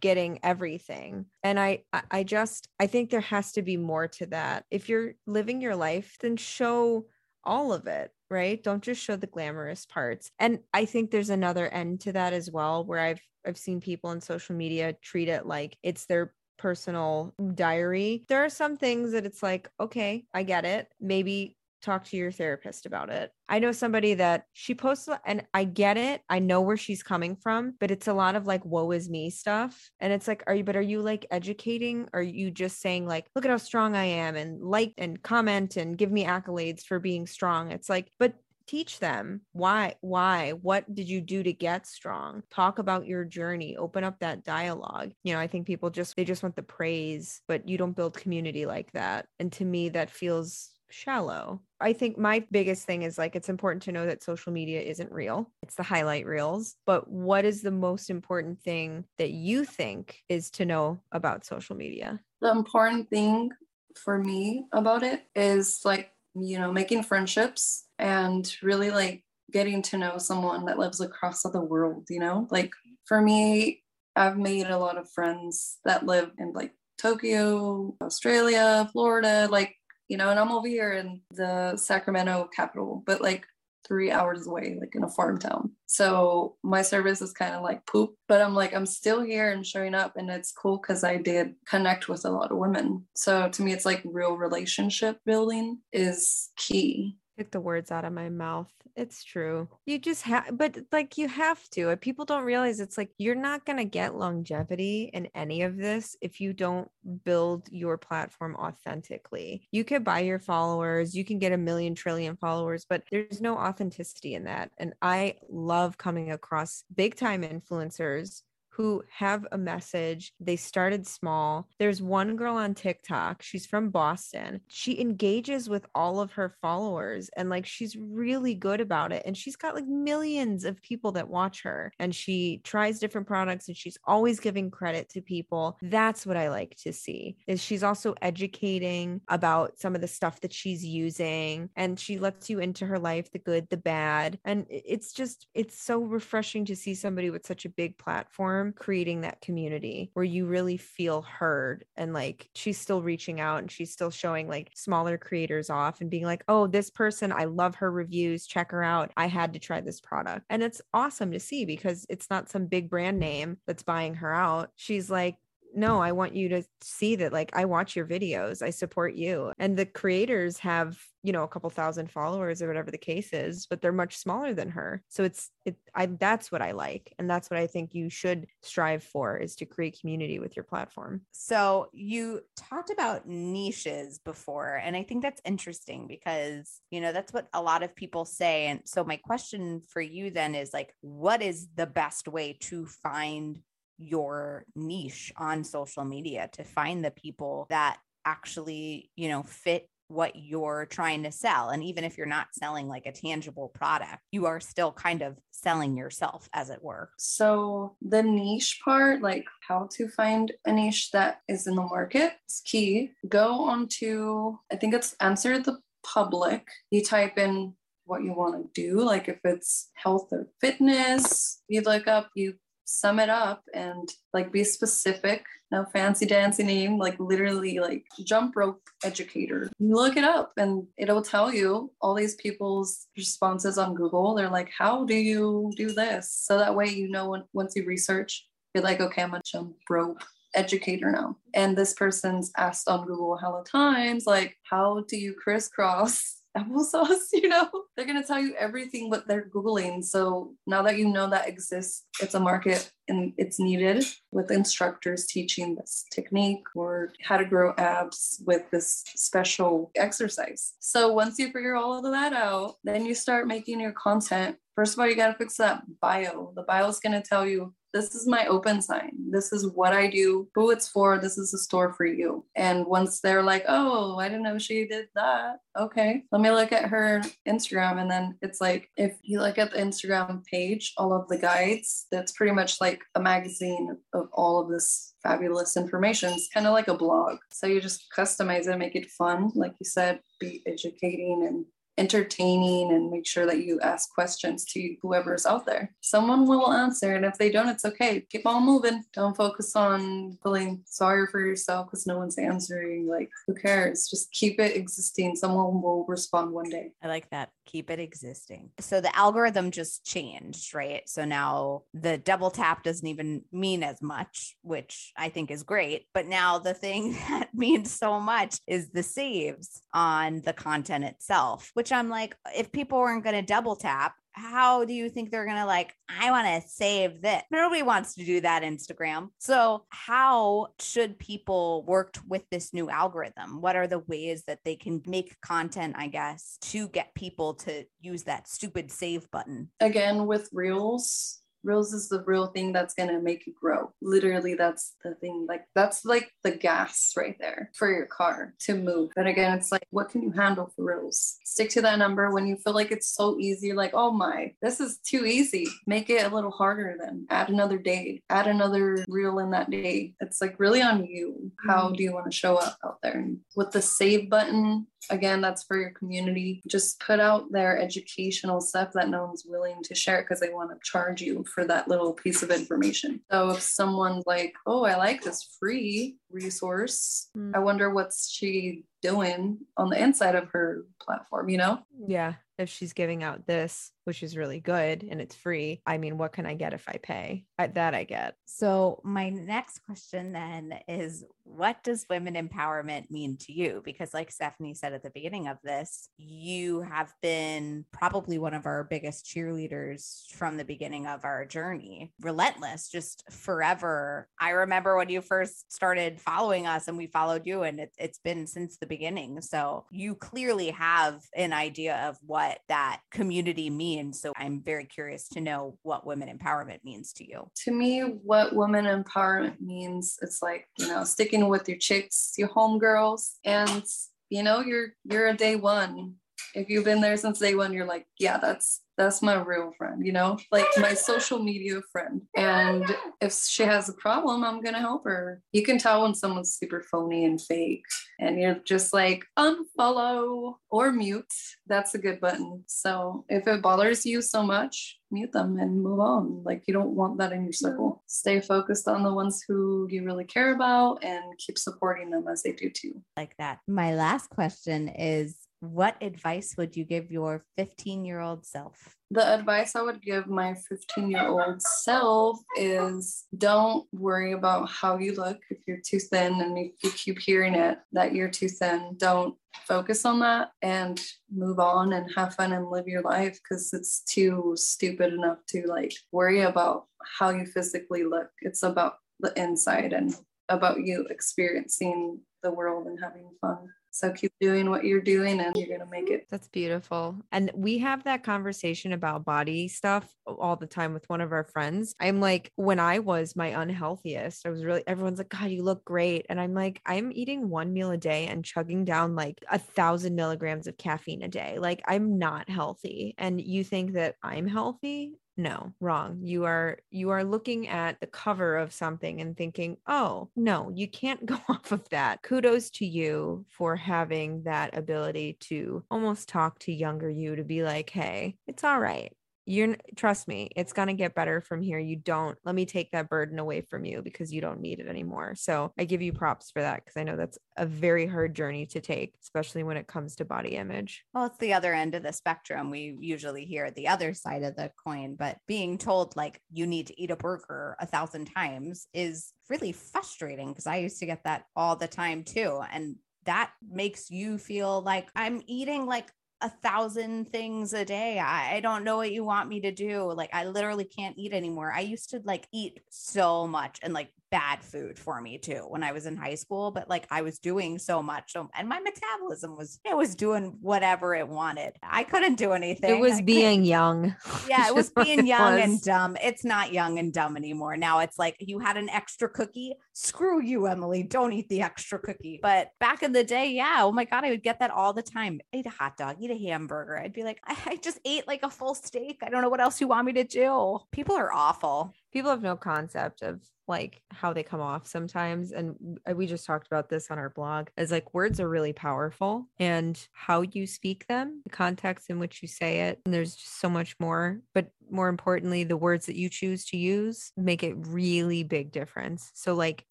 getting 0.00 0.38
everything. 0.42 1.26
And 1.42 1.58
i 1.58 1.84
i 2.10 2.22
just 2.22 2.68
i 2.78 2.86
think 2.86 3.10
there 3.10 3.20
has 3.20 3.52
to 3.52 3.62
be 3.62 3.76
more 3.76 4.08
to 4.08 4.26
that. 4.26 4.64
If 4.70 4.88
you're 4.88 5.14
living 5.26 5.60
your 5.60 5.76
life 5.76 6.16
then 6.20 6.36
show 6.36 7.06
all 7.44 7.72
of 7.72 7.86
it 7.86 8.10
right? 8.32 8.62
Don't 8.62 8.82
just 8.84 9.02
show 9.02 9.16
the 9.16 9.26
glamorous 9.26 9.86
parts. 9.86 10.30
And 10.38 10.60
i 10.72 10.84
think 10.84 11.10
there's 11.10 11.30
another 11.30 11.68
end 11.68 12.00
to 12.02 12.12
that 12.12 12.32
as 12.32 12.50
well 12.50 12.84
where 12.84 13.00
i've 13.00 13.20
i've 13.46 13.58
seen 13.58 13.80
people 13.80 14.10
on 14.10 14.20
social 14.20 14.54
media 14.54 14.94
treat 15.02 15.28
it 15.28 15.46
like 15.46 15.76
it's 15.82 16.06
their 16.06 16.34
personal 16.58 17.34
diary. 17.54 18.24
There 18.28 18.44
are 18.44 18.50
some 18.50 18.76
things 18.76 19.12
that 19.12 19.24
it's 19.24 19.42
like 19.42 19.68
okay 19.80 20.24
i 20.34 20.42
get 20.42 20.64
it. 20.64 20.88
Maybe 21.00 21.56
talk 21.80 22.04
to 22.06 22.16
your 22.16 22.30
therapist 22.30 22.86
about 22.86 23.10
it. 23.10 23.30
I 23.48 23.58
know 23.58 23.72
somebody 23.72 24.14
that 24.14 24.44
she 24.52 24.74
posts, 24.74 25.08
and 25.24 25.44
I 25.52 25.64
get 25.64 25.96
it. 25.96 26.22
I 26.28 26.38
know 26.38 26.60
where 26.60 26.76
she's 26.76 27.02
coming 27.02 27.36
from, 27.36 27.74
but 27.80 27.90
it's 27.90 28.08
a 28.08 28.12
lot 28.12 28.36
of 28.36 28.46
like, 28.46 28.64
woe 28.64 28.90
is 28.92 29.08
me 29.08 29.30
stuff. 29.30 29.90
And 30.00 30.12
it's 30.12 30.28
like, 30.28 30.42
are 30.46 30.54
you, 30.54 30.64
but 30.64 30.76
are 30.76 30.82
you 30.82 31.02
like 31.02 31.26
educating? 31.30 32.08
Are 32.12 32.22
you 32.22 32.50
just 32.50 32.80
saying, 32.80 33.06
like, 33.06 33.26
look 33.34 33.44
at 33.44 33.50
how 33.50 33.56
strong 33.56 33.96
I 33.96 34.04
am 34.04 34.36
and 34.36 34.62
like 34.62 34.94
and 34.98 35.20
comment 35.22 35.76
and 35.76 35.98
give 35.98 36.12
me 36.12 36.24
accolades 36.24 36.84
for 36.84 36.98
being 36.98 37.26
strong? 37.26 37.72
It's 37.72 37.88
like, 37.88 38.10
but 38.18 38.34
teach 38.70 39.00
them 39.00 39.40
why 39.50 39.96
why 40.00 40.52
what 40.62 40.84
did 40.94 41.08
you 41.08 41.20
do 41.20 41.42
to 41.42 41.52
get 41.52 41.88
strong 41.88 42.40
talk 42.52 42.78
about 42.78 43.04
your 43.04 43.24
journey 43.24 43.76
open 43.76 44.04
up 44.04 44.16
that 44.20 44.44
dialogue 44.44 45.10
you 45.24 45.34
know 45.34 45.40
i 45.40 45.46
think 45.48 45.66
people 45.66 45.90
just 45.90 46.14
they 46.14 46.24
just 46.24 46.44
want 46.44 46.54
the 46.54 46.62
praise 46.62 47.42
but 47.48 47.68
you 47.68 47.76
don't 47.76 47.96
build 47.96 48.16
community 48.16 48.66
like 48.66 48.88
that 48.92 49.26
and 49.40 49.50
to 49.50 49.64
me 49.64 49.88
that 49.88 50.08
feels 50.08 50.70
shallow. 50.92 51.60
I 51.80 51.92
think 51.92 52.18
my 52.18 52.44
biggest 52.50 52.86
thing 52.86 53.02
is 53.02 53.18
like 53.18 53.34
it's 53.36 53.48
important 53.48 53.82
to 53.84 53.92
know 53.92 54.06
that 54.06 54.22
social 54.22 54.52
media 54.52 54.80
isn't 54.80 55.10
real. 55.12 55.50
It's 55.62 55.74
the 55.74 55.82
highlight 55.82 56.26
reels. 56.26 56.76
But 56.86 57.08
what 57.08 57.44
is 57.44 57.62
the 57.62 57.70
most 57.70 58.10
important 58.10 58.60
thing 58.60 59.04
that 59.18 59.30
you 59.30 59.64
think 59.64 60.22
is 60.28 60.50
to 60.52 60.64
know 60.64 61.00
about 61.12 61.44
social 61.44 61.76
media? 61.76 62.20
The 62.40 62.50
important 62.50 63.08
thing 63.10 63.50
for 63.96 64.18
me 64.18 64.66
about 64.72 65.02
it 65.02 65.24
is 65.34 65.80
like, 65.84 66.10
you 66.34 66.58
know, 66.58 66.72
making 66.72 67.02
friendships 67.02 67.86
and 67.98 68.50
really 68.62 68.90
like 68.90 69.24
getting 69.52 69.82
to 69.82 69.98
know 69.98 70.18
someone 70.18 70.64
that 70.66 70.78
lives 70.78 71.00
across 71.00 71.42
the 71.42 71.60
world, 71.60 72.06
you 72.08 72.20
know? 72.20 72.46
Like 72.50 72.72
for 73.04 73.20
me, 73.20 73.82
I've 74.16 74.38
made 74.38 74.66
a 74.66 74.78
lot 74.78 74.98
of 74.98 75.10
friends 75.10 75.78
that 75.84 76.06
live 76.06 76.30
in 76.38 76.52
like 76.52 76.72
Tokyo, 76.98 77.96
Australia, 78.02 78.88
Florida, 78.92 79.48
like 79.50 79.74
you 80.10 80.16
know, 80.16 80.30
and 80.30 80.40
I'm 80.40 80.50
over 80.50 80.66
here 80.66 80.92
in 80.94 81.20
the 81.30 81.76
Sacramento 81.76 82.50
capital, 82.54 83.04
but 83.06 83.20
like 83.20 83.46
three 83.86 84.10
hours 84.10 84.48
away, 84.48 84.76
like 84.78 84.94
in 84.96 85.04
a 85.04 85.08
farm 85.08 85.38
town. 85.38 85.70
So 85.86 86.56
my 86.64 86.82
service 86.82 87.22
is 87.22 87.32
kind 87.32 87.54
of 87.54 87.62
like 87.62 87.86
poop, 87.86 88.14
but 88.26 88.42
I'm 88.42 88.54
like, 88.54 88.74
I'm 88.74 88.86
still 88.86 89.22
here 89.22 89.52
and 89.52 89.64
showing 89.64 89.94
up. 89.94 90.16
And 90.16 90.28
it's 90.28 90.50
cool 90.50 90.78
because 90.78 91.04
I 91.04 91.16
did 91.16 91.54
connect 91.64 92.08
with 92.08 92.24
a 92.24 92.30
lot 92.30 92.50
of 92.50 92.58
women. 92.58 93.06
So 93.14 93.48
to 93.50 93.62
me, 93.62 93.72
it's 93.72 93.86
like 93.86 94.02
real 94.04 94.36
relationship 94.36 95.18
building 95.24 95.78
is 95.92 96.50
key 96.56 97.16
took 97.40 97.50
the 97.50 97.60
words 97.60 97.90
out 97.90 98.04
of 98.04 98.12
my 98.12 98.28
mouth. 98.28 98.70
It's 98.96 99.24
true. 99.24 99.66
You 99.86 99.98
just 99.98 100.22
have, 100.24 100.58
but 100.58 100.76
like 100.92 101.16
you 101.16 101.26
have 101.26 101.70
to. 101.70 101.96
People 101.96 102.26
don't 102.26 102.44
realize 102.44 102.80
it's 102.80 102.98
like 102.98 103.12
you're 103.16 103.34
not 103.34 103.64
going 103.64 103.78
to 103.78 103.84
get 103.84 104.14
longevity 104.14 105.10
in 105.14 105.26
any 105.34 105.62
of 105.62 105.78
this 105.78 106.16
if 106.20 106.38
you 106.38 106.52
don't 106.52 106.90
build 107.24 107.66
your 107.70 107.96
platform 107.96 108.56
authentically. 108.56 109.66
You 109.70 109.84
could 109.84 110.04
buy 110.04 110.20
your 110.20 110.38
followers, 110.38 111.14
you 111.14 111.24
can 111.24 111.38
get 111.38 111.52
a 111.52 111.56
million 111.56 111.94
trillion 111.94 112.36
followers, 112.36 112.84
but 112.86 113.04
there's 113.10 113.40
no 113.40 113.56
authenticity 113.56 114.34
in 114.34 114.44
that. 114.44 114.70
And 114.76 114.92
I 115.00 115.36
love 115.48 115.96
coming 115.96 116.32
across 116.32 116.84
big 116.94 117.16
time 117.16 117.42
influencers 117.42 118.42
who 118.80 119.02
have 119.10 119.46
a 119.52 119.58
message. 119.58 120.32
They 120.40 120.56
started 120.56 121.06
small. 121.06 121.68
There's 121.78 122.00
one 122.00 122.34
girl 122.34 122.56
on 122.56 122.74
TikTok. 122.74 123.42
She's 123.42 123.66
from 123.66 123.90
Boston. 123.90 124.62
She 124.68 124.98
engages 124.98 125.68
with 125.68 125.84
all 125.94 126.18
of 126.18 126.32
her 126.32 126.48
followers 126.62 127.28
and 127.36 127.50
like 127.50 127.66
she's 127.66 127.94
really 127.94 128.54
good 128.54 128.80
about 128.80 129.12
it. 129.12 129.22
And 129.26 129.36
she's 129.36 129.56
got 129.56 129.74
like 129.74 129.86
millions 129.86 130.64
of 130.64 130.80
people 130.80 131.12
that 131.12 131.28
watch 131.28 131.62
her 131.64 131.92
and 131.98 132.14
she 132.14 132.62
tries 132.64 132.98
different 132.98 133.26
products 133.26 133.68
and 133.68 133.76
she's 133.76 133.98
always 134.04 134.40
giving 134.40 134.70
credit 134.70 135.10
to 135.10 135.20
people. 135.20 135.76
That's 135.82 136.24
what 136.24 136.38
I 136.38 136.48
like 136.48 136.74
to 136.84 136.92
see. 136.94 137.36
Is 137.46 137.62
she's 137.62 137.82
also 137.82 138.14
educating 138.22 139.20
about 139.28 139.78
some 139.78 139.94
of 139.94 140.00
the 140.00 140.08
stuff 140.08 140.40
that 140.40 140.54
she's 140.54 140.82
using 140.86 141.68
and 141.76 142.00
she 142.00 142.18
lets 142.18 142.48
you 142.48 142.60
into 142.60 142.86
her 142.86 142.98
life, 142.98 143.30
the 143.30 143.38
good, 143.40 143.68
the 143.68 143.76
bad. 143.76 144.38
And 144.46 144.64
it's 144.70 145.12
just 145.12 145.48
it's 145.52 145.78
so 145.78 146.00
refreshing 146.00 146.64
to 146.64 146.76
see 146.76 146.94
somebody 146.94 147.28
with 147.28 147.46
such 147.46 147.66
a 147.66 147.68
big 147.68 147.98
platform 147.98 148.69
creating 148.70 149.22
that 149.22 149.40
community 149.40 150.10
where 150.14 150.24
you 150.24 150.46
really 150.46 150.76
feel 150.76 151.22
heard 151.22 151.84
and 151.96 152.12
like 152.12 152.48
she's 152.54 152.78
still 152.78 153.02
reaching 153.02 153.40
out 153.40 153.58
and 153.58 153.70
she's 153.70 153.92
still 153.92 154.10
showing 154.10 154.48
like 154.48 154.70
smaller 154.74 155.18
creators 155.18 155.70
off 155.70 156.00
and 156.00 156.10
being 156.10 156.24
like, 156.24 156.44
"Oh, 156.48 156.66
this 156.66 156.90
person, 156.90 157.32
I 157.32 157.44
love 157.44 157.76
her 157.76 157.90
reviews. 157.90 158.46
Check 158.46 158.70
her 158.72 158.82
out. 158.82 159.12
I 159.16 159.26
had 159.26 159.52
to 159.54 159.58
try 159.58 159.80
this 159.80 160.00
product." 160.00 160.46
And 160.50 160.62
it's 160.62 160.82
awesome 160.94 161.32
to 161.32 161.40
see 161.40 161.64
because 161.64 162.06
it's 162.08 162.30
not 162.30 162.48
some 162.48 162.66
big 162.66 162.90
brand 162.90 163.18
name 163.18 163.58
that's 163.66 163.82
buying 163.82 164.14
her 164.16 164.32
out. 164.32 164.70
She's 164.76 165.10
like, 165.10 165.36
no, 165.74 166.00
I 166.00 166.12
want 166.12 166.34
you 166.34 166.48
to 166.50 166.62
see 166.80 167.16
that 167.16 167.32
like 167.32 167.50
I 167.54 167.64
watch 167.64 167.96
your 167.96 168.06
videos, 168.06 168.62
I 168.62 168.70
support 168.70 169.14
you. 169.14 169.52
And 169.58 169.76
the 169.76 169.86
creators 169.86 170.58
have, 170.58 170.98
you 171.22 171.32
know, 171.32 171.42
a 171.42 171.48
couple 171.48 171.70
thousand 171.70 172.10
followers 172.10 172.62
or 172.62 172.68
whatever 172.68 172.90
the 172.90 172.98
case 172.98 173.32
is, 173.32 173.66
but 173.66 173.80
they're 173.80 173.92
much 173.92 174.16
smaller 174.16 174.54
than 174.54 174.70
her. 174.70 175.02
So 175.08 175.24
it's 175.24 175.50
it 175.64 175.76
I 175.94 176.06
that's 176.06 176.50
what 176.50 176.62
I 176.62 176.72
like 176.72 177.14
and 177.18 177.28
that's 177.28 177.50
what 177.50 177.58
I 177.58 177.66
think 177.66 177.94
you 177.94 178.08
should 178.10 178.46
strive 178.62 179.02
for 179.02 179.36
is 179.36 179.56
to 179.56 179.66
create 179.66 179.98
community 180.00 180.38
with 180.38 180.56
your 180.56 180.64
platform. 180.64 181.22
So 181.32 181.88
you 181.92 182.40
talked 182.56 182.90
about 182.90 183.26
niches 183.26 184.18
before 184.18 184.80
and 184.82 184.96
I 184.96 185.02
think 185.02 185.22
that's 185.22 185.42
interesting 185.44 186.06
because, 186.06 186.80
you 186.90 187.00
know, 187.00 187.12
that's 187.12 187.32
what 187.32 187.48
a 187.52 187.62
lot 187.62 187.82
of 187.82 187.94
people 187.94 188.24
say 188.24 188.66
and 188.66 188.80
so 188.84 189.04
my 189.04 189.16
question 189.16 189.82
for 189.88 190.00
you 190.00 190.30
then 190.30 190.54
is 190.54 190.72
like 190.72 190.94
what 191.00 191.42
is 191.42 191.68
the 191.74 191.86
best 191.86 192.28
way 192.28 192.56
to 192.60 192.86
find 192.86 193.60
your 194.00 194.64
niche 194.74 195.32
on 195.36 195.62
social 195.64 196.04
media 196.04 196.48
to 196.52 196.64
find 196.64 197.04
the 197.04 197.10
people 197.10 197.66
that 197.70 197.98
actually, 198.24 199.10
you 199.16 199.28
know, 199.28 199.42
fit 199.42 199.88
what 200.08 200.34
you're 200.34 200.86
trying 200.86 201.22
to 201.22 201.30
sell. 201.30 201.70
And 201.70 201.84
even 201.84 202.02
if 202.02 202.18
you're 202.18 202.26
not 202.26 202.48
selling 202.52 202.88
like 202.88 203.06
a 203.06 203.12
tangible 203.12 203.68
product, 203.68 204.18
you 204.32 204.46
are 204.46 204.58
still 204.58 204.90
kind 204.90 205.22
of 205.22 205.38
selling 205.52 205.96
yourself, 205.96 206.48
as 206.52 206.68
it 206.68 206.82
were. 206.82 207.10
So, 207.16 207.96
the 208.02 208.22
niche 208.22 208.80
part, 208.84 209.22
like 209.22 209.46
how 209.66 209.88
to 209.92 210.08
find 210.08 210.52
a 210.66 210.72
niche 210.72 211.12
that 211.12 211.42
is 211.48 211.68
in 211.68 211.76
the 211.76 211.82
market, 211.82 212.32
is 212.48 212.60
key. 212.64 213.12
Go 213.28 213.64
on 213.64 213.86
to, 214.00 214.58
I 214.72 214.76
think 214.76 214.94
it's 214.94 215.14
Answer 215.20 215.60
the 215.60 215.78
Public. 216.04 216.66
You 216.90 217.04
type 217.04 217.38
in 217.38 217.74
what 218.04 218.24
you 218.24 218.32
want 218.32 218.74
to 218.74 218.82
do, 218.82 219.00
like 219.00 219.28
if 219.28 219.38
it's 219.44 219.90
health 219.94 220.28
or 220.32 220.48
fitness, 220.60 221.62
you 221.68 221.82
look 221.82 222.08
up, 222.08 222.30
you 222.34 222.54
sum 222.90 223.20
it 223.20 223.30
up 223.30 223.62
and 223.72 224.08
like 224.32 224.50
be 224.50 224.64
specific 224.64 225.44
no 225.70 225.84
fancy 225.92 226.26
dancy 226.26 226.64
name 226.64 226.98
like 226.98 227.14
literally 227.20 227.78
like 227.78 228.04
jump 228.24 228.56
rope 228.56 228.82
educator. 229.04 229.70
You 229.78 229.94
look 229.94 230.16
it 230.16 230.24
up 230.24 230.52
and 230.56 230.86
it'll 230.98 231.22
tell 231.22 231.54
you 231.54 231.92
all 232.00 232.14
these 232.14 232.34
people's 232.34 233.06
responses 233.16 233.78
on 233.78 233.94
google. 233.94 234.34
They're 234.34 234.50
like 234.50 234.70
how 234.76 235.04
do 235.04 235.14
you 235.14 235.72
do 235.76 235.92
this? 235.92 236.32
So 236.32 236.58
that 236.58 236.74
way 236.74 236.88
you 236.88 237.08
know 237.08 237.30
when, 237.30 237.44
once 237.52 237.74
you 237.76 237.84
research 237.84 238.48
you're 238.74 238.84
like 238.84 239.00
okay 239.00 239.22
i'm 239.22 239.34
a 239.34 239.42
jump 239.44 239.76
rope 239.88 240.22
educator 240.54 241.12
now. 241.12 241.36
And 241.54 241.76
this 241.78 241.94
person's 241.94 242.50
asked 242.56 242.88
on 242.88 243.06
google 243.06 243.38
hello 243.40 243.62
times 243.62 244.26
like 244.26 244.56
how 244.68 245.04
do 245.08 245.16
you 245.16 245.34
crisscross 245.34 246.39
applesauce, 246.56 247.26
you 247.32 247.48
know? 247.48 247.68
They're 247.96 248.06
going 248.06 248.20
to 248.20 248.26
tell 248.26 248.40
you 248.40 248.54
everything 248.58 249.10
what 249.10 249.26
they're 249.26 249.48
Googling. 249.48 250.04
So 250.04 250.54
now 250.66 250.82
that 250.82 250.98
you 250.98 251.08
know 251.08 251.28
that 251.30 251.48
exists, 251.48 252.06
it's 252.20 252.34
a 252.34 252.40
market 252.40 252.90
and 253.08 253.32
it's 253.36 253.58
needed 253.58 254.04
with 254.30 254.50
instructors 254.50 255.26
teaching 255.26 255.74
this 255.74 256.04
technique 256.12 256.64
or 256.74 257.12
how 257.22 257.36
to 257.36 257.44
grow 257.44 257.74
abs 257.76 258.42
with 258.46 258.62
this 258.70 259.04
special 259.16 259.90
exercise. 259.96 260.74
So 260.80 261.12
once 261.12 261.38
you 261.38 261.46
figure 261.46 261.76
all 261.76 261.98
of 261.98 262.12
that 262.12 262.32
out, 262.32 262.76
then 262.84 263.04
you 263.04 263.14
start 263.14 263.46
making 263.46 263.80
your 263.80 263.92
content. 263.92 264.56
First 264.76 264.94
of 264.94 265.00
all, 265.00 265.06
you 265.06 265.16
got 265.16 265.28
to 265.28 265.38
fix 265.38 265.56
that 265.56 265.82
bio. 266.00 266.52
The 266.54 266.62
bio 266.62 266.88
is 266.88 267.00
going 267.00 267.20
to 267.20 267.28
tell 267.28 267.46
you 267.46 267.74
this 267.92 268.14
is 268.14 268.26
my 268.26 268.46
open 268.46 268.82
sign. 268.82 269.12
This 269.30 269.52
is 269.52 269.66
what 269.68 269.92
I 269.92 270.08
do, 270.08 270.48
who 270.54 270.70
it's 270.70 270.88
for. 270.88 271.18
This 271.18 271.38
is 271.38 271.52
a 271.54 271.58
store 271.58 271.92
for 271.94 272.06
you. 272.06 272.44
And 272.56 272.86
once 272.86 273.20
they're 273.20 273.42
like, 273.42 273.64
oh, 273.68 274.18
I 274.18 274.28
didn't 274.28 274.44
know 274.44 274.58
she 274.58 274.86
did 274.86 275.08
that. 275.14 275.60
Okay, 275.78 276.24
let 276.32 276.40
me 276.40 276.50
look 276.50 276.72
at 276.72 276.88
her 276.88 277.22
Instagram. 277.48 278.00
And 278.00 278.10
then 278.10 278.36
it's 278.42 278.60
like, 278.60 278.90
if 278.96 279.16
you 279.22 279.40
look 279.40 279.58
at 279.58 279.72
the 279.72 279.78
Instagram 279.78 280.44
page, 280.44 280.92
all 280.96 281.12
of 281.12 281.28
the 281.28 281.38
guides, 281.38 282.06
that's 282.10 282.32
pretty 282.32 282.52
much 282.52 282.80
like 282.80 283.00
a 283.14 283.20
magazine 283.20 283.96
of 284.12 284.28
all 284.32 284.60
of 284.60 284.68
this 284.68 285.14
fabulous 285.22 285.76
information. 285.76 286.32
It's 286.32 286.48
kind 286.48 286.66
of 286.66 286.72
like 286.72 286.88
a 286.88 286.96
blog. 286.96 287.38
So 287.50 287.66
you 287.66 287.80
just 287.80 288.06
customize 288.16 288.66
it, 288.66 288.78
make 288.78 288.96
it 288.96 289.10
fun. 289.10 289.52
Like 289.54 289.74
you 289.78 289.84
said, 289.84 290.20
be 290.38 290.62
educating 290.66 291.46
and 291.46 291.64
entertaining 291.98 292.92
and 292.92 293.10
make 293.10 293.26
sure 293.26 293.46
that 293.46 293.64
you 293.64 293.80
ask 293.80 294.12
questions 294.12 294.64
to 294.64 294.96
whoever's 295.02 295.46
out 295.46 295.66
there. 295.66 295.94
Someone 296.00 296.46
will 296.46 296.72
answer, 296.72 297.14
and 297.14 297.24
if 297.24 297.36
they 297.38 297.50
don't, 297.50 297.68
it's 297.68 297.84
okay. 297.84 298.20
Keep 298.30 298.46
on 298.46 298.64
moving. 298.64 299.04
Don't 299.12 299.36
focus 299.36 299.76
on 299.76 300.38
feeling 300.42 300.82
sorry 300.86 301.26
for 301.26 301.40
yourself 301.40 301.86
because 301.86 302.06
no 302.06 302.18
one's 302.18 302.38
answering. 302.38 303.06
Like, 303.06 303.30
who 303.46 303.54
cares? 303.54 304.08
Just 304.08 304.32
keep 304.32 304.58
it 304.60 304.76
existing. 304.76 305.36
Someone 305.36 305.82
will 305.82 306.04
respond 306.06 306.52
one 306.52 306.68
day. 306.68 306.92
I 307.02 307.08
like 307.08 307.28
that. 307.30 307.50
Keep 307.70 307.90
it 307.90 308.00
existing. 308.00 308.70
So 308.80 309.00
the 309.00 309.16
algorithm 309.16 309.70
just 309.70 310.04
changed, 310.04 310.74
right? 310.74 311.02
So 311.06 311.24
now 311.24 311.82
the 311.94 312.18
double 312.18 312.50
tap 312.50 312.82
doesn't 312.82 313.06
even 313.06 313.44
mean 313.52 313.84
as 313.84 314.02
much, 314.02 314.56
which 314.62 315.12
I 315.16 315.28
think 315.28 315.52
is 315.52 315.62
great. 315.62 316.06
But 316.12 316.26
now 316.26 316.58
the 316.58 316.74
thing 316.74 317.12
that 317.28 317.54
means 317.54 317.92
so 317.92 318.18
much 318.18 318.58
is 318.66 318.90
the 318.90 319.04
saves 319.04 319.82
on 319.94 320.42
the 320.44 320.52
content 320.52 321.04
itself, 321.04 321.70
which 321.74 321.92
I'm 321.92 322.08
like, 322.08 322.34
if 322.56 322.72
people 322.72 322.98
weren't 322.98 323.22
going 323.22 323.36
to 323.36 323.42
double 323.42 323.76
tap, 323.76 324.14
how 324.32 324.84
do 324.84 324.92
you 324.92 325.08
think 325.08 325.30
they're 325.30 325.44
going 325.44 325.56
to 325.56 325.66
like 325.66 325.94
i 326.08 326.30
want 326.30 326.46
to 326.46 326.68
save 326.68 327.22
this. 327.22 327.42
Nobody 327.50 327.82
wants 327.82 328.14
to 328.14 328.24
do 328.24 328.40
that 328.40 328.62
instagram. 328.62 329.28
So 329.38 329.84
how 329.90 330.68
should 330.78 331.18
people 331.18 331.84
work 331.86 332.16
with 332.26 332.42
this 332.50 332.72
new 332.72 332.90
algorithm? 332.90 333.60
What 333.60 333.76
are 333.76 333.86
the 333.86 334.00
ways 334.00 334.44
that 334.46 334.60
they 334.64 334.76
can 334.76 335.02
make 335.06 335.40
content 335.40 335.94
i 335.98 336.06
guess 336.06 336.58
to 336.62 336.88
get 336.88 337.14
people 337.14 337.54
to 337.54 337.84
use 338.00 338.24
that 338.24 338.48
stupid 338.48 338.90
save 338.90 339.30
button? 339.30 339.70
Again 339.80 340.26
with 340.26 340.48
reels 340.52 341.40
Reels 341.62 341.92
is 341.92 342.08
the 342.08 342.22
real 342.22 342.46
thing 342.46 342.72
that's 342.72 342.94
going 342.94 343.08
to 343.08 343.20
make 343.20 343.46
you 343.46 343.54
grow. 343.60 343.92
Literally, 344.00 344.54
that's 344.54 344.94
the 345.04 345.14
thing. 345.14 345.46
Like, 345.48 345.66
that's 345.74 346.04
like 346.04 346.32
the 346.42 346.52
gas 346.52 347.12
right 347.16 347.36
there 347.38 347.70
for 347.74 347.90
your 347.90 348.06
car 348.06 348.54
to 348.60 348.74
move. 348.74 349.10
But 349.14 349.26
again, 349.26 349.56
it's 349.56 349.72
like, 349.72 349.86
what 349.90 350.10
can 350.10 350.22
you 350.22 350.30
handle 350.30 350.72
for 350.74 350.84
Reels? 350.84 351.38
Stick 351.44 351.70
to 351.70 351.82
that 351.82 351.98
number 351.98 352.30
when 352.30 352.46
you 352.46 352.56
feel 352.56 352.72
like 352.72 352.90
it's 352.90 353.14
so 353.14 353.38
easy. 353.38 353.68
You're 353.68 353.76
like, 353.76 353.92
oh 353.94 354.10
my, 354.10 354.54
this 354.62 354.80
is 354.80 354.98
too 354.98 355.26
easy. 355.26 355.66
Make 355.86 356.10
it 356.10 356.24
a 356.24 356.34
little 356.34 356.50
harder 356.50 356.96
then. 356.98 357.26
Add 357.30 357.48
another 357.48 357.78
day, 357.78 358.22
add 358.30 358.46
another 358.46 359.04
reel 359.08 359.38
in 359.38 359.50
that 359.50 359.70
day. 359.70 360.14
It's 360.20 360.40
like 360.40 360.58
really 360.58 360.82
on 360.82 361.04
you. 361.04 361.52
How 361.66 361.86
mm-hmm. 361.86 361.94
do 361.94 362.02
you 362.02 362.12
want 362.12 362.26
to 362.26 362.36
show 362.36 362.56
up 362.56 362.78
out 362.84 362.98
there? 363.02 363.18
And 363.18 363.40
with 363.56 363.72
the 363.72 363.82
save 363.82 364.30
button, 364.30 364.86
again 365.08 365.40
that's 365.40 365.62
for 365.62 365.78
your 365.78 365.90
community. 365.90 366.62
Just 366.66 367.00
put 367.00 367.20
out 367.20 367.50
their 367.50 367.78
educational 367.78 368.60
stuff 368.60 368.90
that 368.94 369.08
no 369.08 369.26
one's 369.26 369.44
willing 369.46 369.82
to 369.84 369.94
share 369.94 370.22
because 370.22 370.40
they 370.40 370.50
want 370.50 370.70
to 370.70 370.76
charge 370.82 371.20
you 371.20 371.44
for 371.54 371.64
that 371.64 371.88
little 371.88 372.12
piece 372.12 372.42
of 372.42 372.50
information. 372.50 373.20
So 373.30 373.50
if 373.50 373.60
someone's 373.60 374.26
like 374.26 374.54
oh 374.66 374.84
i 374.84 374.96
like 374.96 375.22
this 375.22 375.56
free 375.58 376.16
resource 376.30 377.28
mm. 377.36 377.54
i 377.54 377.58
wonder 377.58 377.90
what's 377.90 378.30
she 378.30 378.84
doing 379.02 379.58
on 379.76 379.88
the 379.88 380.00
inside 380.00 380.34
of 380.34 380.48
her 380.50 380.84
platform 381.00 381.48
you 381.48 381.58
know? 381.58 381.80
Yeah 382.06 382.34
if 382.60 382.68
she's 382.68 382.92
giving 382.92 383.22
out 383.22 383.46
this, 383.46 383.90
which 384.04 384.22
is 384.22 384.36
really 384.36 384.60
good 384.60 385.06
and 385.08 385.20
it's 385.20 385.34
free, 385.34 385.80
I 385.86 385.98
mean, 385.98 386.18
what 386.18 386.32
can 386.32 386.46
I 386.46 386.54
get 386.54 386.74
if 386.74 386.88
I 386.88 386.98
pay? 387.02 387.44
I, 387.58 387.68
that 387.68 387.94
I 387.94 388.04
get. 388.04 388.34
So, 388.46 389.00
my 389.04 389.30
next 389.30 389.80
question 389.84 390.32
then 390.32 390.74
is 390.88 391.24
what 391.44 391.82
does 391.82 392.06
women 392.08 392.34
empowerment 392.34 393.10
mean 393.10 393.36
to 393.38 393.52
you? 393.52 393.82
Because, 393.84 394.12
like 394.12 394.30
Stephanie 394.30 394.74
said 394.74 394.92
at 394.92 395.02
the 395.02 395.10
beginning 395.10 395.48
of 395.48 395.58
this, 395.64 396.08
you 396.16 396.82
have 396.82 397.12
been 397.22 397.84
probably 397.92 398.38
one 398.38 398.54
of 398.54 398.66
our 398.66 398.84
biggest 398.84 399.26
cheerleaders 399.26 400.30
from 400.32 400.56
the 400.56 400.64
beginning 400.64 401.06
of 401.06 401.24
our 401.24 401.46
journey. 401.46 402.12
Relentless, 402.20 402.90
just 402.90 403.24
forever. 403.30 404.28
I 404.40 404.50
remember 404.50 404.96
when 404.96 405.08
you 405.08 405.20
first 405.20 405.72
started 405.72 406.20
following 406.20 406.66
us 406.66 406.88
and 406.88 406.96
we 406.96 407.06
followed 407.06 407.46
you, 407.46 407.62
and 407.62 407.80
it, 407.80 407.92
it's 407.98 408.18
been 408.18 408.46
since 408.46 408.76
the 408.76 408.86
beginning. 408.86 409.40
So, 409.40 409.86
you 409.90 410.14
clearly 410.14 410.70
have 410.70 411.22
an 411.34 411.52
idea 411.52 412.08
of 412.08 412.18
what 412.26 412.40
what 412.40 412.58
that 412.68 413.00
community 413.10 413.68
means 413.68 413.89
mean. 413.96 414.12
So 414.12 414.32
I'm 414.36 414.62
very 414.62 414.84
curious 414.84 415.28
to 415.30 415.40
know 415.40 415.78
what 415.82 416.06
women 416.06 416.28
empowerment 416.36 416.84
means 416.84 417.12
to 417.14 417.28
you. 417.28 417.50
To 417.64 417.72
me, 417.72 418.00
what 418.00 418.54
women 418.54 418.84
empowerment 418.84 419.60
means, 419.60 420.18
it's 420.22 420.42
like, 420.42 420.66
you 420.78 420.88
know, 420.88 421.04
sticking 421.04 421.48
with 421.48 421.68
your 421.68 421.78
chicks, 421.78 422.34
your 422.36 422.48
homegirls, 422.48 423.32
and 423.44 423.84
you 424.28 424.42
know, 424.42 424.60
you're 424.60 424.90
you're 425.04 425.28
a 425.28 425.36
day 425.36 425.56
one. 425.56 426.14
If 426.54 426.68
you've 426.68 426.84
been 426.84 427.00
there 427.00 427.16
since 427.16 427.38
day 427.38 427.54
one, 427.54 427.72
you're 427.72 427.86
like, 427.86 428.06
yeah, 428.18 428.38
that's 428.38 428.80
that's 429.00 429.22
my 429.22 429.40
real 429.40 429.72
friend, 429.78 430.04
you 430.04 430.12
know, 430.12 430.38
like 430.52 430.66
my 430.76 430.92
social 430.92 431.38
media 431.42 431.80
friend. 431.90 432.20
And 432.36 432.84
if 433.22 433.32
she 433.32 433.62
has 433.62 433.88
a 433.88 433.94
problem, 433.94 434.44
I'm 434.44 434.60
going 434.60 434.74
to 434.74 434.80
help 434.80 435.04
her. 435.04 435.40
You 435.52 435.62
can 435.62 435.78
tell 435.78 436.02
when 436.02 436.14
someone's 436.14 436.52
super 436.52 436.82
phony 436.82 437.24
and 437.24 437.40
fake, 437.40 437.84
and 438.18 438.38
you're 438.38 438.60
just 438.66 438.92
like, 438.92 439.24
unfollow 439.38 440.56
or 440.68 440.92
mute. 440.92 441.32
That's 441.66 441.94
a 441.94 441.98
good 441.98 442.20
button. 442.20 442.64
So 442.66 443.24
if 443.30 443.46
it 443.46 443.62
bothers 443.62 444.04
you 444.04 444.20
so 444.20 444.42
much, 444.42 444.98
mute 445.10 445.32
them 445.32 445.58
and 445.58 445.82
move 445.82 446.00
on. 446.00 446.42
Like 446.44 446.64
you 446.66 446.74
don't 446.74 446.94
want 446.94 447.16
that 447.18 447.32
in 447.32 447.44
your 447.44 447.54
circle. 447.54 448.02
Stay 448.06 448.40
focused 448.40 448.86
on 448.86 449.02
the 449.02 449.14
ones 449.14 449.42
who 449.48 449.88
you 449.90 450.04
really 450.04 450.24
care 450.24 450.54
about 450.54 451.02
and 451.02 451.24
keep 451.38 451.58
supporting 451.58 452.10
them 452.10 452.26
as 452.28 452.42
they 452.42 452.52
do 452.52 452.68
too. 452.68 453.02
Like 453.16 453.34
that. 453.38 453.60
My 453.66 453.94
last 453.94 454.28
question 454.28 454.88
is 454.88 455.36
what 455.60 455.96
advice 456.00 456.54
would 456.56 456.74
you 456.74 456.84
give 456.84 457.10
your 457.10 457.44
15 457.56 458.04
year 458.04 458.20
old 458.20 458.46
self? 458.46 458.96
The 459.10 459.34
advice 459.34 459.76
I 459.76 459.82
would 459.82 460.02
give 460.02 460.26
my 460.26 460.54
15 460.54 461.10
year 461.10 461.28
old 461.28 461.60
self 461.60 462.38
is 462.56 463.26
don't 463.36 463.86
worry 463.92 464.32
about 464.32 464.70
how 464.70 464.98
you 464.98 465.14
look 465.14 465.38
if 465.50 465.58
you're 465.66 465.82
too 465.84 465.98
thin 465.98 466.40
and 466.40 466.56
if 466.56 466.72
you 466.82 466.90
keep 466.90 467.18
hearing 467.18 467.54
it 467.54 467.78
that 467.92 468.14
you're 468.14 468.30
too 468.30 468.48
thin. 468.48 468.96
Don't 468.96 469.36
focus 469.66 470.04
on 470.04 470.20
that 470.20 470.50
and 470.62 471.00
move 471.30 471.58
on 471.58 471.92
and 471.92 472.10
have 472.16 472.34
fun 472.34 472.52
and 472.52 472.70
live 472.70 472.88
your 472.88 473.02
life 473.02 473.38
because 473.42 473.72
it's 473.74 474.00
too 474.04 474.54
stupid 474.56 475.12
enough 475.12 475.38
to 475.48 475.66
like 475.66 475.92
worry 476.10 476.40
about 476.40 476.86
how 477.18 477.30
you 477.30 477.44
physically 477.44 478.04
look. 478.04 478.30
It's 478.40 478.62
about 478.62 478.94
the 479.18 479.38
inside 479.38 479.92
and 479.92 480.14
about 480.48 480.80
you 480.86 481.06
experiencing 481.10 482.20
the 482.42 482.50
world 482.50 482.86
and 482.86 482.98
having 483.00 483.28
fun. 483.40 483.68
So 483.90 484.12
keep 484.12 484.32
doing 484.40 484.70
what 484.70 484.84
you're 484.84 485.00
doing 485.00 485.40
and 485.40 485.54
you're 485.56 485.68
going 485.68 485.80
to 485.80 485.86
make 485.86 486.10
it. 486.10 486.26
That's 486.30 486.48
beautiful. 486.48 487.16
And 487.32 487.50
we 487.54 487.78
have 487.78 488.04
that 488.04 488.22
conversation 488.22 488.92
about 488.92 489.24
body 489.24 489.68
stuff 489.68 490.08
all 490.26 490.56
the 490.56 490.66
time 490.66 490.94
with 490.94 491.08
one 491.08 491.20
of 491.20 491.32
our 491.32 491.44
friends. 491.44 491.94
I'm 492.00 492.20
like, 492.20 492.52
when 492.56 492.78
I 492.78 493.00
was 493.00 493.34
my 493.34 493.48
unhealthiest, 493.48 494.46
I 494.46 494.50
was 494.50 494.64
really, 494.64 494.84
everyone's 494.86 495.18
like, 495.18 495.28
God, 495.28 495.50
you 495.50 495.62
look 495.62 495.84
great. 495.84 496.26
And 496.28 496.40
I'm 496.40 496.54
like, 496.54 496.80
I'm 496.86 497.10
eating 497.12 497.48
one 497.48 497.72
meal 497.72 497.90
a 497.90 497.98
day 497.98 498.26
and 498.28 498.44
chugging 498.44 498.84
down 498.84 499.16
like 499.16 499.38
a 499.50 499.58
thousand 499.58 500.14
milligrams 500.14 500.66
of 500.66 500.76
caffeine 500.76 501.22
a 501.22 501.28
day. 501.28 501.58
Like, 501.58 501.82
I'm 501.86 502.18
not 502.18 502.48
healthy. 502.48 503.14
And 503.18 503.40
you 503.40 503.64
think 503.64 503.94
that 503.94 504.14
I'm 504.22 504.46
healthy? 504.46 505.18
No 505.42 505.72
wrong. 505.80 506.20
You 506.22 506.44
are 506.44 506.78
you 506.90 507.10
are 507.10 507.24
looking 507.24 507.68
at 507.68 508.00
the 508.00 508.06
cover 508.06 508.56
of 508.56 508.72
something 508.72 509.20
and 509.20 509.36
thinking 509.36 509.76
oh 509.86 510.30
no 510.36 510.70
you 510.74 510.88
can't 510.88 511.24
go 511.32 511.38
off 511.48 511.72
of 511.72 511.88
that. 511.90 512.22
Kudos 512.22 512.70
to 512.70 512.86
you 512.86 513.44
for 513.48 513.76
having 513.76 514.42
that 514.44 514.76
ability 514.76 515.38
to 515.40 515.84
almost 515.90 516.28
talk 516.28 516.58
to 516.60 516.72
younger 516.72 517.10
you 517.10 517.36
to 517.36 517.44
be 517.44 517.62
like 517.62 517.90
hey 517.90 518.36
it's 518.46 518.64
all 518.64 518.78
right 518.80 519.12
you're 519.50 519.76
trust 519.96 520.28
me 520.28 520.48
it's 520.54 520.72
going 520.72 520.86
to 520.86 520.94
get 520.94 521.14
better 521.14 521.40
from 521.40 521.60
here 521.60 521.78
you 521.78 521.96
don't 521.96 522.38
let 522.44 522.54
me 522.54 522.64
take 522.64 522.90
that 522.92 523.08
burden 523.08 523.38
away 523.38 523.60
from 523.60 523.84
you 523.84 524.00
because 524.00 524.32
you 524.32 524.40
don't 524.40 524.60
need 524.60 524.78
it 524.78 524.86
anymore. 524.86 525.34
So 525.34 525.72
i 525.78 525.84
give 525.84 526.02
you 526.02 526.12
props 526.12 526.50
for 526.52 526.62
that 526.62 526.84
because 526.84 526.96
i 526.96 527.02
know 527.02 527.16
that's 527.16 527.38
a 527.56 527.66
very 527.66 528.06
hard 528.06 528.34
journey 528.34 528.66
to 528.66 528.80
take 528.80 529.14
especially 529.22 529.64
when 529.64 529.76
it 529.76 529.88
comes 529.88 530.16
to 530.16 530.24
body 530.24 530.50
image. 530.50 531.04
Well 531.12 531.26
it's 531.26 531.38
the 531.38 531.52
other 531.52 531.74
end 531.74 531.94
of 531.94 532.04
the 532.04 532.12
spectrum 532.12 532.70
we 532.70 532.96
usually 533.00 533.44
hear 533.44 533.70
the 533.70 533.88
other 533.88 534.14
side 534.14 534.44
of 534.44 534.54
the 534.54 534.70
coin 534.82 535.16
but 535.18 535.38
being 535.48 535.78
told 535.78 536.16
like 536.16 536.40
you 536.52 536.66
need 536.66 536.86
to 536.86 537.00
eat 537.00 537.10
a 537.10 537.16
burger 537.16 537.76
a 537.80 537.86
thousand 537.86 538.26
times 538.26 538.86
is 538.94 539.32
really 539.48 539.72
frustrating 539.72 540.50
because 540.50 540.66
i 540.66 540.76
used 540.76 541.00
to 541.00 541.06
get 541.06 541.24
that 541.24 541.44
all 541.56 541.74
the 541.74 541.88
time 541.88 542.22
too 542.22 542.60
and 542.72 542.96
that 543.26 543.50
makes 543.70 544.10
you 544.10 544.38
feel 544.38 544.80
like 544.80 545.08
I'm 545.14 545.42
eating 545.46 545.86
like 545.86 546.10
a 546.42 546.48
thousand 546.48 547.30
things 547.30 547.72
a 547.72 547.84
day. 547.84 548.18
I, 548.18 548.56
I, 548.56 548.60
don't 548.60 548.84
know 548.84 548.96
what 548.96 549.12
you 549.12 549.24
want 549.24 549.48
me 549.48 549.60
to 549.60 549.70
do. 549.70 550.10
Like, 550.12 550.30
I 550.32 550.44
literally 550.46 550.84
can't 550.84 551.18
eat 551.18 551.32
anymore. 551.32 551.72
I 551.72 551.80
used 551.80 552.10
to 552.10 552.22
like 552.24 552.48
eat 552.52 552.80
so 552.88 553.46
much 553.46 553.78
and 553.82 553.92
like 553.92 554.10
bad 554.30 554.62
food 554.62 554.98
for 554.98 555.20
me 555.20 555.38
too 555.38 555.64
when 555.68 555.82
I 555.82 555.92
was 555.92 556.06
in 556.06 556.16
high 556.16 556.34
school, 556.34 556.70
but 556.70 556.88
like 556.88 557.06
I 557.10 557.22
was 557.22 557.38
doing 557.38 557.78
so 557.78 558.02
much. 558.02 558.32
So, 558.32 558.48
and 558.54 558.68
my 558.68 558.80
metabolism 558.80 559.56
was, 559.56 559.80
it 559.84 559.96
was 559.96 560.14
doing 560.14 560.56
whatever 560.60 561.14
it 561.14 561.28
wanted. 561.28 561.72
I 561.82 562.04
couldn't 562.04 562.36
do 562.36 562.52
anything. 562.52 562.96
It 562.96 563.00
was 563.00 563.20
being 563.22 563.64
young. 563.64 564.14
Yeah, 564.48 564.66
it 564.68 564.74
was 564.80 564.90
being 564.90 565.26
young 565.26 565.54
was. 565.54 565.62
and 565.64 565.82
dumb. 565.82 566.16
It's 566.22 566.44
not 566.44 566.72
young 566.72 566.98
and 566.98 567.12
dumb 567.12 567.36
anymore. 567.36 567.76
Now 567.76 568.00
it's 568.00 568.18
like 568.18 568.36
you 568.40 568.58
had 568.58 568.76
an 568.76 568.88
extra 568.88 569.28
cookie. 569.28 569.74
Screw 569.92 570.42
you, 570.42 570.66
Emily. 570.66 571.02
Don't 571.02 571.32
eat 571.32 571.48
the 571.48 571.62
extra 571.62 571.98
cookie. 571.98 572.40
But 572.42 572.70
back 572.80 573.02
in 573.02 573.12
the 573.12 573.22
day, 573.22 573.50
yeah. 573.50 573.78
Oh 573.80 573.92
my 573.92 574.04
God, 574.04 574.24
I 574.24 574.30
would 574.30 574.42
get 574.42 574.60
that 574.60 574.70
all 574.70 574.92
the 574.92 575.02
time. 575.02 575.40
Eat 575.52 575.66
a 575.66 575.70
hot 575.70 575.96
dog, 575.96 576.16
eat 576.20 576.30
a 576.30 576.48
hamburger. 576.48 576.98
I'd 576.98 577.12
be 577.12 577.22
like, 577.22 577.40
I, 577.44 577.56
I 577.66 577.76
just 577.76 578.00
ate 578.04 578.26
like 578.26 578.42
a 578.42 578.50
full 578.50 578.74
steak. 578.74 579.18
I 579.22 579.28
don't 579.28 579.42
know 579.42 579.48
what 579.50 579.60
else 579.60 579.80
you 579.80 579.88
want 579.88 580.06
me 580.06 580.12
to 580.14 580.24
do. 580.24 580.78
People 580.90 581.16
are 581.16 581.32
awful. 581.32 581.92
People 582.12 582.30
have 582.30 582.42
no 582.42 582.56
concept 582.56 583.22
of 583.22 583.40
like 583.70 584.02
how 584.10 584.32
they 584.32 584.42
come 584.42 584.60
off 584.60 584.84
sometimes 584.86 585.52
and 585.52 585.98
uh, 586.10 586.12
we 586.12 586.26
just 586.26 586.44
talked 586.44 586.66
about 586.66 586.90
this 586.90 587.08
on 587.08 587.18
our 587.18 587.30
blog 587.30 587.68
is 587.76 587.92
like 587.92 588.12
words 588.12 588.40
are 588.40 588.48
really 588.48 588.72
powerful 588.72 589.46
and 589.60 590.08
how 590.12 590.40
you 590.42 590.66
speak 590.66 591.06
them 591.06 591.40
the 591.44 591.50
context 591.50 592.10
in 592.10 592.18
which 592.18 592.42
you 592.42 592.48
say 592.48 592.80
it 592.80 593.00
and 593.04 593.14
there's 593.14 593.36
just 593.36 593.60
so 593.60 593.70
much 593.70 593.94
more 594.00 594.40
but 594.54 594.72
more 594.90 595.08
importantly 595.08 595.62
the 595.62 595.76
words 595.76 596.06
that 596.06 596.16
you 596.16 596.28
choose 596.28 596.66
to 596.66 596.76
use 596.76 597.30
make 597.36 597.62
it 597.62 597.74
really 597.86 598.42
big 598.42 598.72
difference. 598.72 599.30
So 599.34 599.54
like 599.54 599.84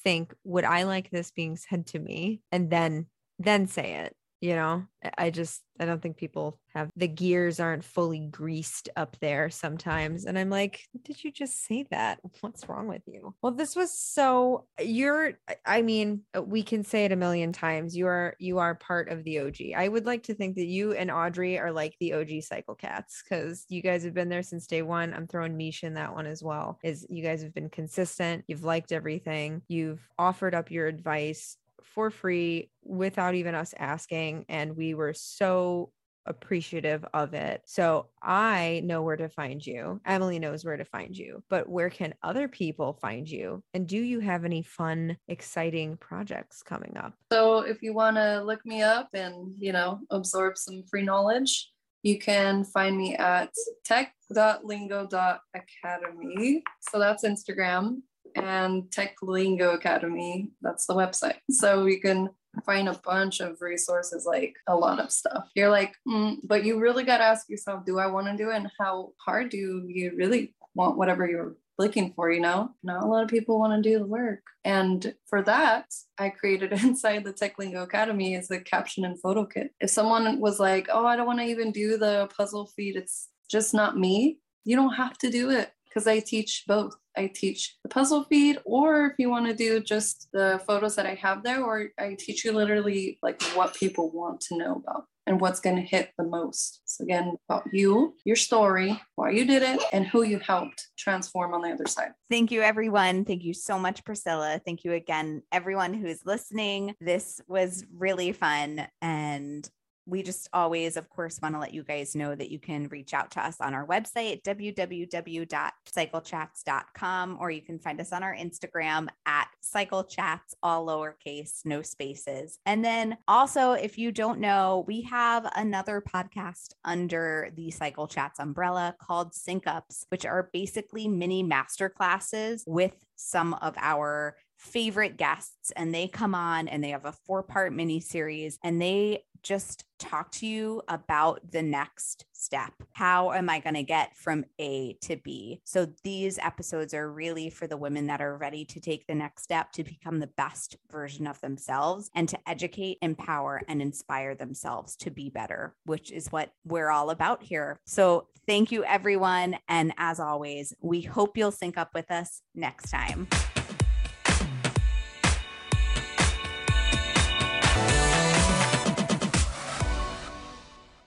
think 0.03 0.33
would 0.43 0.65
i 0.65 0.83
like 0.83 1.09
this 1.09 1.31
being 1.31 1.55
said 1.55 1.87
to 1.87 1.99
me? 1.99 2.41
and 2.51 2.69
then 2.69 3.05
then 3.39 3.65
say 3.67 3.93
it 3.93 4.13
you 4.41 4.55
know 4.55 4.83
i 5.17 5.29
just 5.29 5.63
i 5.79 5.85
don't 5.85 6.01
think 6.01 6.17
people 6.17 6.59
have 6.73 6.89
the 6.95 7.07
gears 7.07 7.59
aren't 7.59 7.83
fully 7.83 8.19
greased 8.19 8.89
up 8.95 9.17
there 9.21 9.49
sometimes. 9.49 10.25
And 10.25 10.37
i'm 10.37 10.49
like 10.49 10.81
did 11.03 11.23
you 11.23 11.31
just 11.31 11.65
say 11.65 11.85
that? 11.91 12.19
What's 12.41 12.67
wrong 12.69 12.87
with 12.87 13.01
you? 13.05 13.33
Well 13.41 13.53
this 13.53 13.75
was 13.75 13.97
so 13.97 14.65
you're 14.81 15.33
i 15.65 15.81
mean 15.81 16.21
uh, 16.35 16.41
we 16.41 16.63
can 16.63 16.83
say 16.83 17.05
it 17.05 17.11
a 17.11 17.15
million 17.15 17.51
times. 17.51 17.95
You 17.95 18.07
are 18.07 18.35
you 18.39 18.59
are 18.59 18.75
part 18.75 19.09
of 19.09 19.23
the 19.23 19.39
og 19.39 19.55
i 19.75 19.87
would 19.87 20.05
like 20.05 20.23
to 20.23 20.33
think 20.33 20.55
that 20.55 20.67
you 20.67 20.93
and 20.93 21.11
audrey 21.11 21.57
are 21.57 21.71
like 21.71 21.95
the 21.99 22.13
og 22.13 22.29
cycle 22.43 22.75
cats 22.75 23.23
because 23.23 23.65
you 23.69 23.81
guys 23.81 24.03
have 24.03 24.13
been 24.13 24.29
there 24.29 24.43
since 24.43 24.67
day 24.67 24.81
one. 24.81 25.13
I'm 25.13 25.27
throwing 25.27 25.57
mish 25.57 25.83
in 25.83 25.95
that 25.95 26.13
one 26.13 26.27
as 26.27 26.43
well 26.43 26.79
is 26.83 27.05
you 27.09 27.23
guys 27.23 27.41
have 27.43 27.53
been 27.53 27.69
consistent. 27.69 28.43
You've 28.47 28.63
liked 28.63 28.91
everything. 28.91 29.61
You've 29.67 30.07
offered 30.17 30.55
up 30.55 30.71
your 30.71 30.87
advice 30.87 31.57
for 31.99 32.09
free 32.09 32.71
without 32.81 33.35
even 33.35 33.53
us 33.53 33.73
asking. 33.77 34.45
And 34.47 34.77
we 34.77 34.93
were 34.93 35.13
so 35.13 35.91
appreciative 36.25 37.03
of 37.13 37.33
it. 37.33 37.61
So 37.65 38.07
I 38.23 38.81
know 38.85 39.01
where 39.01 39.17
to 39.17 39.27
find 39.27 39.65
you. 39.65 39.99
Emily 40.05 40.39
knows 40.39 40.63
where 40.63 40.77
to 40.77 40.85
find 40.85 41.17
you. 41.17 41.43
But 41.49 41.67
where 41.67 41.89
can 41.89 42.13
other 42.23 42.47
people 42.47 42.97
find 43.01 43.29
you? 43.29 43.61
And 43.73 43.85
do 43.85 43.97
you 43.97 44.21
have 44.21 44.45
any 44.45 44.63
fun, 44.63 45.17
exciting 45.27 45.97
projects 45.97 46.63
coming 46.63 46.95
up? 46.95 47.15
So 47.33 47.59
if 47.59 47.81
you 47.81 47.93
want 47.93 48.15
to 48.15 48.43
look 48.43 48.65
me 48.65 48.81
up 48.81 49.09
and, 49.13 49.53
you 49.59 49.73
know, 49.73 49.99
absorb 50.09 50.57
some 50.57 50.83
free 50.89 51.03
knowledge, 51.03 51.69
you 52.03 52.17
can 52.17 52.63
find 52.63 52.97
me 52.97 53.17
at 53.17 53.49
tech.lingo.academy. 53.83 56.63
So 56.79 56.97
that's 56.97 57.25
Instagram 57.25 58.03
and 58.43 58.91
Tech 58.91 59.15
Lingo 59.21 59.71
Academy. 59.71 60.51
That's 60.61 60.85
the 60.85 60.95
website. 60.95 61.37
So 61.49 61.85
you 61.85 61.99
can 61.99 62.29
find 62.65 62.89
a 62.89 62.99
bunch 63.05 63.39
of 63.39 63.61
resources, 63.61 64.25
like 64.25 64.55
a 64.67 64.75
lot 64.75 64.99
of 64.99 65.11
stuff. 65.11 65.49
You're 65.55 65.69
like, 65.69 65.95
mm, 66.07 66.37
but 66.43 66.63
you 66.63 66.79
really 66.79 67.03
got 67.03 67.17
to 67.17 67.23
ask 67.23 67.49
yourself, 67.49 67.85
do 67.85 67.99
I 67.99 68.07
want 68.07 68.27
to 68.27 68.37
do 68.37 68.49
it? 68.49 68.55
And 68.55 68.71
how 68.79 69.11
hard 69.23 69.49
do 69.49 69.57
you 69.87 70.13
really 70.15 70.55
want 70.75 70.97
whatever 70.97 71.27
you're 71.29 71.55
looking 71.77 72.13
for, 72.13 72.31
you 72.31 72.41
know? 72.41 72.71
Not 72.83 73.03
a 73.03 73.07
lot 73.07 73.23
of 73.23 73.29
people 73.29 73.59
want 73.59 73.81
to 73.81 73.89
do 73.89 73.99
the 73.99 74.05
work. 74.05 74.41
And 74.65 75.13
for 75.27 75.41
that, 75.43 75.85
I 76.17 76.29
created 76.29 76.71
inside 76.83 77.23
the 77.23 77.33
Tech 77.33 77.57
Lingo 77.57 77.83
Academy 77.83 78.35
is 78.35 78.47
the 78.47 78.59
caption 78.59 79.05
and 79.05 79.19
photo 79.19 79.45
kit. 79.45 79.71
If 79.79 79.89
someone 79.89 80.39
was 80.39 80.59
like, 80.59 80.87
oh, 80.91 81.05
I 81.05 81.15
don't 81.15 81.27
want 81.27 81.39
to 81.39 81.45
even 81.45 81.71
do 81.71 81.97
the 81.97 82.29
puzzle 82.35 82.71
feed, 82.75 82.95
it's 82.95 83.29
just 83.49 83.73
not 83.73 83.97
me, 83.97 84.39
you 84.63 84.75
don't 84.75 84.93
have 84.93 85.17
to 85.19 85.29
do 85.29 85.49
it 85.49 85.71
because 85.89 86.07
I 86.07 86.19
teach 86.19 86.63
both. 86.67 86.95
I 87.17 87.27
teach 87.27 87.75
the 87.83 87.89
puzzle 87.89 88.23
feed, 88.23 88.59
or 88.63 89.07
if 89.07 89.13
you 89.17 89.29
want 89.29 89.47
to 89.47 89.53
do 89.53 89.81
just 89.81 90.29
the 90.31 90.61
photos 90.65 90.95
that 90.95 91.05
I 91.05 91.15
have 91.15 91.43
there, 91.43 91.63
or 91.63 91.89
I 91.99 92.15
teach 92.17 92.45
you 92.45 92.53
literally 92.53 93.19
like 93.21 93.41
what 93.55 93.75
people 93.75 94.11
want 94.11 94.39
to 94.41 94.57
know 94.57 94.75
about 94.75 95.05
and 95.27 95.39
what's 95.39 95.59
going 95.59 95.75
to 95.75 95.81
hit 95.81 96.11
the 96.17 96.23
most. 96.23 96.81
So, 96.85 97.03
again, 97.03 97.35
about 97.47 97.63
you, 97.71 98.15
your 98.25 98.35
story, 98.35 98.99
why 99.15 99.31
you 99.31 99.45
did 99.45 99.61
it, 99.61 99.81
and 99.91 100.07
who 100.07 100.23
you 100.23 100.39
helped 100.39 100.87
transform 100.97 101.53
on 101.53 101.61
the 101.61 101.69
other 101.69 101.85
side. 101.87 102.11
Thank 102.29 102.51
you, 102.51 102.61
everyone. 102.61 103.25
Thank 103.25 103.43
you 103.43 103.53
so 103.53 103.77
much, 103.77 104.03
Priscilla. 104.03 104.59
Thank 104.63 104.83
you 104.83 104.93
again, 104.93 105.43
everyone 105.51 105.93
who's 105.93 106.25
listening. 106.25 106.95
This 107.01 107.41
was 107.47 107.85
really 107.93 108.31
fun. 108.31 108.87
And 109.01 109.69
we 110.09 110.23
just 110.23 110.49
always, 110.53 110.97
of 110.97 111.07
course, 111.09 111.39
want 111.41 111.55
to 111.55 111.59
let 111.59 111.73
you 111.73 111.83
guys 111.83 112.15
know 112.15 112.35
that 112.35 112.51
you 112.51 112.59
can 112.59 112.87
reach 112.87 113.13
out 113.13 113.31
to 113.31 113.45
us 113.45 113.57
on 113.61 113.73
our 113.73 113.85
website, 113.85 114.43
www.cyclechats.com, 114.43 117.37
or 117.39 117.51
you 117.51 117.61
can 117.61 117.79
find 117.79 118.01
us 118.01 118.11
on 118.11 118.23
our 118.23 118.35
Instagram 118.35 119.07
at 119.25 119.47
cyclechats, 119.63 120.53
all 120.63 120.87
lowercase, 120.87 121.59
no 121.65 121.81
spaces. 121.81 122.59
And 122.65 122.83
then 122.83 123.17
also, 123.27 123.73
if 123.73 123.97
you 123.97 124.11
don't 124.11 124.39
know, 124.39 124.85
we 124.87 125.01
have 125.03 125.49
another 125.55 126.01
podcast 126.01 126.73
under 126.83 127.51
the 127.55 127.71
Cycle 127.71 128.07
Chats 128.07 128.39
umbrella 128.39 128.95
called 128.99 129.33
Sync 129.33 129.67
Ups, 129.67 130.05
which 130.09 130.25
are 130.25 130.49
basically 130.51 131.07
mini 131.07 131.43
master 131.43 131.89
classes 131.89 132.63
with 132.65 132.95
some 133.15 133.53
of 133.55 133.75
our 133.77 134.35
favorite 134.59 135.17
guests 135.17 135.71
and 135.75 135.95
they 135.95 136.07
come 136.07 136.35
on 136.35 136.67
and 136.67 136.83
they 136.83 136.89
have 136.89 137.05
a 137.05 137.13
four 137.13 137.41
part 137.41 137.73
mini 137.73 137.99
series 137.99 138.59
and 138.61 138.81
they 138.81 139.23
just 139.41 139.85
talk 139.99 140.31
to 140.31 140.45
you 140.45 140.81
about 140.89 141.39
the 141.51 141.61
next 141.61 142.25
step. 142.33 142.73
How 142.91 143.31
am 143.31 143.49
I 143.49 143.59
going 143.59 143.75
to 143.75 143.83
get 143.83 144.15
from 144.17 144.43
A 144.59 144.97
to 145.01 145.15
B? 145.17 145.61
So 145.65 145.87
these 146.03 146.37
episodes 146.39 146.93
are 146.93 147.11
really 147.11 147.49
for 147.49 147.67
the 147.67 147.77
women 147.77 148.07
that 148.07 148.21
are 148.21 148.37
ready 148.37 148.65
to 148.65 148.79
take 148.79 149.07
the 149.07 149.15
next 149.15 149.43
step 149.43 149.71
to 149.73 149.83
become 149.83 150.19
the 150.19 150.27
best 150.27 150.75
version 150.91 151.25
of 151.25 151.39
themselves 151.41 152.09
and 152.13 152.27
to 152.29 152.39
educate, 152.47 152.97
empower, 153.01 153.61
and 153.67 153.81
inspire 153.81 154.35
themselves 154.35 154.95
to 154.97 155.11
be 155.11 155.29
better, 155.29 155.73
which 155.85 156.11
is 156.11 156.31
what 156.31 156.51
we're 156.65 156.89
all 156.89 157.09
about 157.09 157.43
here. 157.43 157.79
So 157.85 158.27
thank 158.47 158.71
you, 158.71 158.83
everyone. 158.83 159.57
And 159.67 159.93
as 159.97 160.19
always, 160.19 160.73
we 160.81 161.01
hope 161.01 161.37
you'll 161.37 161.51
sync 161.51 161.77
up 161.77 161.93
with 161.93 162.11
us 162.11 162.41
next 162.55 162.89
time. 162.89 163.27